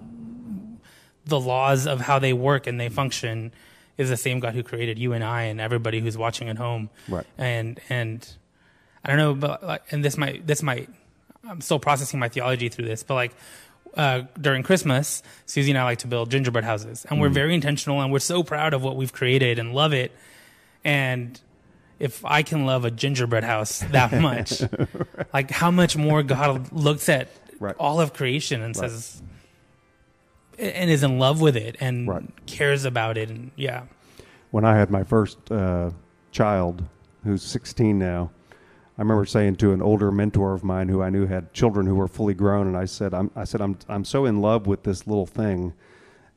the 1.26 1.39
laws 1.39 1.88
of 1.88 2.02
how 2.02 2.19
they 2.19 2.34
work 2.34 2.67
and 2.67 2.80
they 2.80 2.89
function 2.89 3.52
is 3.98 4.10
the 4.10 4.17
same 4.17 4.39
God 4.39 4.54
who 4.54 4.63
created 4.63 4.98
you 4.98 5.13
and 5.13 5.24
I 5.24 5.43
and 5.43 5.60
everybody 5.60 6.00
who's 6.00 6.17
watching 6.17 6.50
at 6.50 6.58
home. 6.58 6.89
Right. 7.08 7.26
And 7.38 7.80
and 7.89 8.28
I 9.04 9.10
don't 9.10 9.17
know, 9.17 9.34
but 9.34 9.63
like, 9.63 9.84
and 9.91 10.04
this 10.04 10.17
might 10.17 10.48
this 10.48 10.63
might 10.63 10.89
I'm 11.48 11.62
still 11.62 11.80
processing 11.80 12.19
my 12.19 12.30
theology 12.30 12.69
through 12.69 12.86
this, 12.86 13.04
but 13.04 13.15
like 13.15 13.34
uh, 13.95 14.21
during 14.39 14.63
Christmas, 14.63 15.21
Susie 15.45 15.71
and 15.71 15.78
I 15.78 15.84
like 15.84 15.99
to 15.99 16.08
build 16.08 16.30
gingerbread 16.32 16.63
houses, 16.63 17.06
and 17.10 17.19
we're 17.19 17.30
very 17.30 17.54
intentional, 17.54 18.02
and 18.02 18.12
we're 18.12 18.19
so 18.19 18.43
proud 18.43 18.73
of 18.73 18.84
what 18.84 18.95
we've 18.95 19.13
created 19.13 19.60
and 19.60 19.73
love 19.73 19.93
it. 19.93 20.12
And 20.84 21.39
if 21.99 22.23
I 22.23 22.43
can 22.43 22.65
love 22.65 22.86
a 22.86 22.91
gingerbread 22.91 23.43
house 23.43 23.80
that 23.91 24.13
much, 24.21 24.62
like 25.34 25.52
how 25.52 25.71
much 25.71 25.97
more 25.97 26.23
God 26.23 26.71
looks 26.71 27.10
at 27.10 27.28
Right. 27.60 27.75
all 27.78 27.99
of 27.99 28.13
creation 28.13 28.62
and 28.62 28.73
says, 28.73 29.21
and 30.58 30.89
is 30.89 31.04
in 31.04 31.19
love 31.19 31.41
with 31.41 31.58
it 31.58 31.75
and 31.82 32.08
Right. 32.08 32.45
cares 32.45 32.86
about 32.86 33.17
it, 33.17 33.30
and 33.30 33.52
yeah, 33.58 33.84
when 34.52 34.63
I 34.65 34.78
had 34.78 34.89
my 34.89 35.04
first 35.04 35.52
uh, 35.52 35.91
child, 36.32 36.84
who's 37.23 37.43
16 37.43 37.99
now, 37.99 38.32
I 38.99 39.01
remember 39.01 39.23
saying 39.23 39.55
to 39.57 39.71
an 39.71 39.81
older 39.81 40.12
mentor 40.12 40.53
of 40.53 40.62
mine 40.62 40.89
who 40.89 41.01
I 41.01 41.09
knew 41.09 41.25
had 41.25 41.53
children 41.53 41.88
who 41.88 41.95
were 41.95 42.09
fully 42.09 42.33
grown, 42.33 42.67
and 42.67 42.75
I 42.75 42.83
said, 42.83 43.13
"I'm, 43.13 43.31
I 43.33 43.45
said, 43.45 43.62
I'm, 43.62 43.79
I'm 43.88 44.03
so 44.03 44.25
in 44.25 44.41
love 44.41 44.67
with 44.67 44.83
this 44.83 45.07
little 45.07 45.25
thing," 45.25 45.73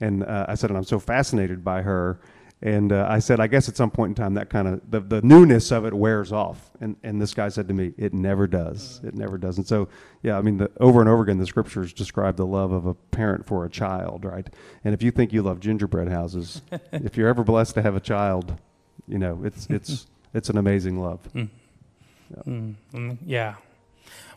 and 0.00 0.22
uh, 0.22 0.46
I 0.48 0.54
said, 0.54 0.70
"and 0.70 0.76
I'm 0.76 0.84
so 0.84 1.00
fascinated 1.00 1.64
by 1.64 1.82
her." 1.82 2.20
And 2.64 2.92
uh, 2.92 3.04
I 3.10 3.18
said, 3.18 3.40
I 3.40 3.48
guess 3.48 3.68
at 3.68 3.76
some 3.76 3.90
point 3.90 4.10
in 4.10 4.14
time, 4.14 4.34
that 4.34 4.48
kind 4.48 4.68
of 4.68 4.88
the, 4.88 5.00
the 5.00 5.20
newness 5.22 5.72
of 5.72 5.84
it 5.84 5.92
wears 5.92 6.30
off. 6.30 6.70
And 6.80 6.94
and 7.02 7.20
this 7.20 7.34
guy 7.34 7.48
said 7.48 7.66
to 7.66 7.74
me, 7.74 7.94
it 7.98 8.14
never 8.14 8.46
does. 8.46 9.00
It 9.02 9.16
never 9.16 9.36
does. 9.36 9.58
And 9.58 9.66
so, 9.66 9.88
yeah, 10.22 10.38
I 10.38 10.42
mean, 10.42 10.58
the, 10.58 10.70
over 10.78 11.00
and 11.00 11.08
over 11.08 11.24
again, 11.24 11.38
the 11.38 11.46
scriptures 11.46 11.92
describe 11.92 12.36
the 12.36 12.46
love 12.46 12.70
of 12.70 12.86
a 12.86 12.94
parent 12.94 13.44
for 13.44 13.64
a 13.64 13.68
child, 13.68 14.24
right? 14.24 14.48
And 14.84 14.94
if 14.94 15.02
you 15.02 15.10
think 15.10 15.32
you 15.32 15.42
love 15.42 15.58
gingerbread 15.58 16.08
houses, 16.08 16.62
if 16.92 17.16
you're 17.16 17.28
ever 17.28 17.42
blessed 17.42 17.74
to 17.74 17.82
have 17.82 17.96
a 17.96 18.00
child, 18.00 18.56
you 19.08 19.18
know, 19.18 19.40
it's 19.42 19.66
it's 19.68 20.06
it's 20.32 20.48
an 20.48 20.56
amazing 20.56 21.00
love. 21.00 21.18
Mm, 21.34 21.48
yeah. 23.26 23.54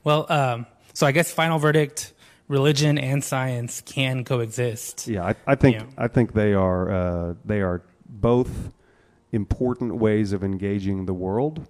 Well, 0.04 0.26
um, 0.30 0.66
so 0.94 1.08
I 1.08 1.12
guess 1.12 1.32
final 1.32 1.60
verdict: 1.60 2.14
religion 2.48 2.98
and 2.98 3.24
science 3.24 3.82
can 3.82 4.24
coexist. 4.24 5.08
Yeah, 5.08 5.26
I, 5.26 5.36
I 5.48 5.56
think. 5.56 5.84
I 5.98 6.08
think 6.08 6.34
they 6.34 6.54
are 6.54 6.92
uh, 6.92 7.34
they 7.44 7.62
are 7.62 7.82
both 8.08 8.72
important 9.32 9.96
ways 9.96 10.32
of 10.32 10.44
engaging 10.44 11.06
the 11.06 11.14
world. 11.14 11.68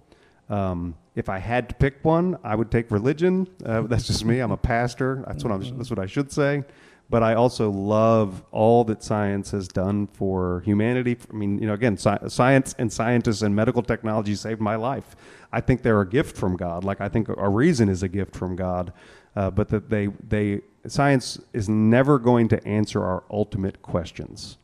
Um, 0.48 0.94
if 1.14 1.28
I 1.28 1.38
had 1.38 1.68
to 1.70 1.74
pick 1.74 2.04
one, 2.04 2.38
I 2.44 2.54
would 2.54 2.70
take 2.70 2.90
religion. 2.90 3.48
Uh, 3.64 3.82
that's 3.82 4.06
just 4.06 4.24
me. 4.24 4.38
I'm 4.40 4.52
a 4.52 4.56
pastor. 4.56 5.24
That's 5.26 5.42
what 5.42 5.52
I'm. 5.52 5.76
That's 5.76 5.90
what 5.90 5.98
I 5.98 6.06
should 6.06 6.30
say. 6.30 6.62
But 7.08 7.22
I 7.22 7.34
also 7.34 7.70
love 7.70 8.42
all 8.50 8.84
that 8.84 9.02
science 9.02 9.52
has 9.52 9.68
done 9.68 10.08
for 10.08 10.60
humanity. 10.64 11.16
I 11.30 11.34
mean, 11.34 11.58
you 11.58 11.66
know, 11.66 11.74
again, 11.74 11.96
sci- 11.96 12.28
science 12.28 12.74
and 12.78 12.92
scientists 12.92 13.42
and 13.42 13.54
medical 13.54 13.82
technology 13.82 14.34
saved 14.34 14.60
my 14.60 14.76
life. 14.76 15.14
I 15.52 15.60
think 15.60 15.82
they're 15.82 16.00
a 16.00 16.08
gift 16.08 16.36
from 16.36 16.56
God. 16.56 16.84
Like 16.84 17.00
I 17.00 17.08
think 17.08 17.28
a 17.28 17.48
reason 17.48 17.88
is 17.88 18.02
a 18.02 18.08
gift 18.08 18.34
from 18.34 18.56
God, 18.56 18.92
uh, 19.36 19.50
but 19.50 19.68
that 19.68 19.88
they 19.88 20.08
they 20.28 20.62
science 20.88 21.38
is 21.52 21.68
never 21.68 22.18
going 22.18 22.48
to 22.48 22.66
answer 22.66 23.04
our 23.04 23.22
ultimate 23.30 23.82
questions. 23.82 24.58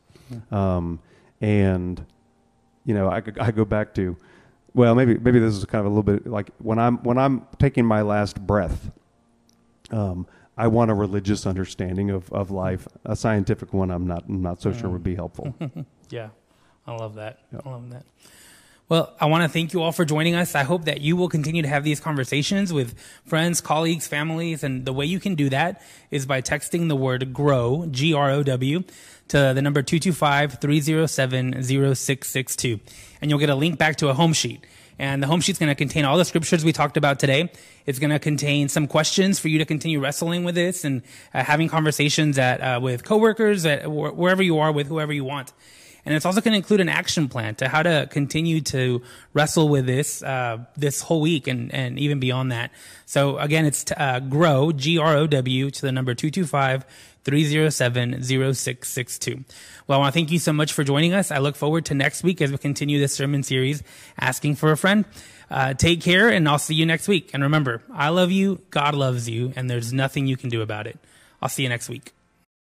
Um, 0.51 0.99
and 1.41 2.05
you 2.85 2.93
know, 2.93 3.07
I, 3.07 3.21
I 3.39 3.51
go 3.51 3.65
back 3.65 3.93
to, 3.95 4.17
well, 4.73 4.95
maybe 4.95 5.17
maybe 5.17 5.39
this 5.39 5.55
is 5.55 5.63
kind 5.65 5.79
of 5.79 5.85
a 5.85 5.89
little 5.95 6.03
bit 6.03 6.27
like 6.27 6.49
when 6.57 6.79
I'm 6.79 6.97
when 7.03 7.17
I'm 7.17 7.47
taking 7.59 7.85
my 7.85 8.01
last 8.01 8.45
breath. 8.45 8.91
Um, 9.91 10.27
I 10.57 10.67
want 10.67 10.91
a 10.91 10.93
religious 10.93 11.45
understanding 11.45 12.09
of, 12.09 12.31
of 12.31 12.47
mm-hmm. 12.47 12.55
life. 12.55 12.87
A 13.05 13.15
scientific 13.15 13.73
one, 13.73 13.91
I'm 13.91 14.07
not 14.07 14.25
I'm 14.27 14.41
not 14.41 14.61
so 14.61 14.71
sure 14.71 14.89
would 14.89 15.03
be 15.03 15.13
mm. 15.13 15.17
helpful. 15.17 15.55
Yeah, 16.09 16.29
I 16.85 16.91
love 16.91 17.15
that. 17.15 17.39
I 17.65 17.67
love 17.67 17.89
that. 17.89 18.05
Well, 18.87 19.15
I 19.19 19.25
want 19.25 19.41
to 19.43 19.49
thank 19.49 19.73
you 19.73 19.81
all 19.81 19.91
for 19.91 20.05
joining 20.05 20.35
us. 20.35 20.53
I 20.53 20.61
hope 20.61 20.85
that 20.85 21.01
you 21.01 21.15
will 21.15 21.29
continue 21.29 21.63
to 21.63 21.67
have 21.67 21.83
these 21.83 21.99
conversations 21.99 22.71
with 22.71 22.99
friends, 23.25 23.61
colleagues, 23.61 24.07
families. 24.07 24.63
And 24.63 24.85
the 24.85 24.93
way 24.93 25.05
you 25.07 25.19
can 25.19 25.33
do 25.33 25.49
that 25.49 25.81
is 26.11 26.27
by 26.27 26.43
texting 26.43 26.89
the 26.89 26.95
word 26.95 27.33
GROW, 27.33 27.87
G 27.89 28.13
R 28.13 28.29
O 28.29 28.43
W, 28.43 28.83
to 29.29 29.37
the 29.55 29.61
number 29.63 29.81
225 29.81 30.59
307 30.59 31.63
0662. 31.63 32.79
And 33.19 33.31
you'll 33.31 33.39
get 33.39 33.49
a 33.49 33.55
link 33.55 33.79
back 33.79 33.95
to 33.95 34.09
a 34.09 34.13
home 34.13 34.33
sheet. 34.33 34.63
And 34.99 35.23
the 35.23 35.27
home 35.27 35.41
sheet's 35.41 35.59
going 35.59 35.69
to 35.69 35.75
contain 35.75 36.05
all 36.05 36.17
the 36.17 36.25
scriptures 36.25 36.63
we 36.63 36.71
talked 36.71 36.97
about 36.97 37.19
today. 37.19 37.51
It's 37.85 37.99
going 37.99 38.11
to 38.11 38.19
contain 38.19 38.69
some 38.69 38.87
questions 38.87 39.39
for 39.39 39.47
you 39.47 39.59
to 39.59 39.65
continue 39.65 39.99
wrestling 39.99 40.43
with 40.43 40.55
this 40.55 40.85
and 40.85 41.01
uh, 41.33 41.43
having 41.43 41.67
conversations 41.67 42.37
at, 42.37 42.61
uh, 42.61 42.79
with 42.81 43.03
coworkers, 43.03 43.65
at 43.65 43.83
wh- 43.83 44.17
wherever 44.17 44.43
you 44.43 44.59
are, 44.59 44.71
with 44.71 44.87
whoever 44.87 45.11
you 45.11 45.23
want. 45.23 45.51
And 46.05 46.13
it's 46.13 46.25
also 46.25 46.41
going 46.41 46.51
to 46.51 46.57
include 46.57 46.81
an 46.81 46.89
action 46.89 47.29
plan 47.29 47.55
to 47.55 47.69
how 47.69 47.81
to 47.81 48.07
continue 48.11 48.59
to 48.61 49.01
wrestle 49.33 49.69
with 49.69 49.85
this, 49.85 50.21
uh, 50.21 50.65
this 50.75 51.01
whole 51.01 51.21
week 51.21 51.47
and, 51.47 51.73
and 51.73 51.97
even 51.97 52.19
beyond 52.19 52.51
that. 52.51 52.71
So 53.05 53.37
again, 53.37 53.65
it's, 53.65 53.85
t- 53.85 53.95
uh, 53.95 54.19
GROW, 54.19 54.73
G-R-O-W 54.73 55.71
to 55.71 55.81
the 55.81 55.91
number 55.91 56.13
225 56.13 56.83
307 56.83 57.12
0662. 57.25 59.43
Well, 59.87 59.97
I 59.97 60.01
want 60.01 60.13
to 60.13 60.17
thank 60.17 60.31
you 60.31 60.39
so 60.39 60.53
much 60.53 60.73
for 60.73 60.83
joining 60.83 61.13
us. 61.13 61.31
I 61.31 61.39
look 61.39 61.55
forward 61.55 61.85
to 61.85 61.93
next 61.93 62.23
week 62.23 62.41
as 62.41 62.51
we 62.51 62.57
continue 62.57 62.99
this 62.99 63.13
sermon 63.13 63.43
series, 63.43 63.83
Asking 64.19 64.55
for 64.55 64.71
a 64.71 64.77
Friend. 64.77 65.05
Uh, 65.49 65.73
take 65.73 66.01
care 66.01 66.29
and 66.29 66.47
I'll 66.47 66.57
see 66.57 66.75
you 66.75 66.85
next 66.85 67.07
week. 67.07 67.31
And 67.33 67.43
remember, 67.43 67.81
I 67.93 68.09
love 68.09 68.31
you, 68.31 68.61
God 68.69 68.95
loves 68.95 69.29
you, 69.29 69.53
and 69.55 69.69
there's 69.69 69.93
nothing 69.93 70.27
you 70.27 70.37
can 70.37 70.49
do 70.49 70.61
about 70.61 70.87
it. 70.87 70.97
I'll 71.41 71.49
see 71.49 71.63
you 71.63 71.69
next 71.69 71.89
week. 71.89 72.13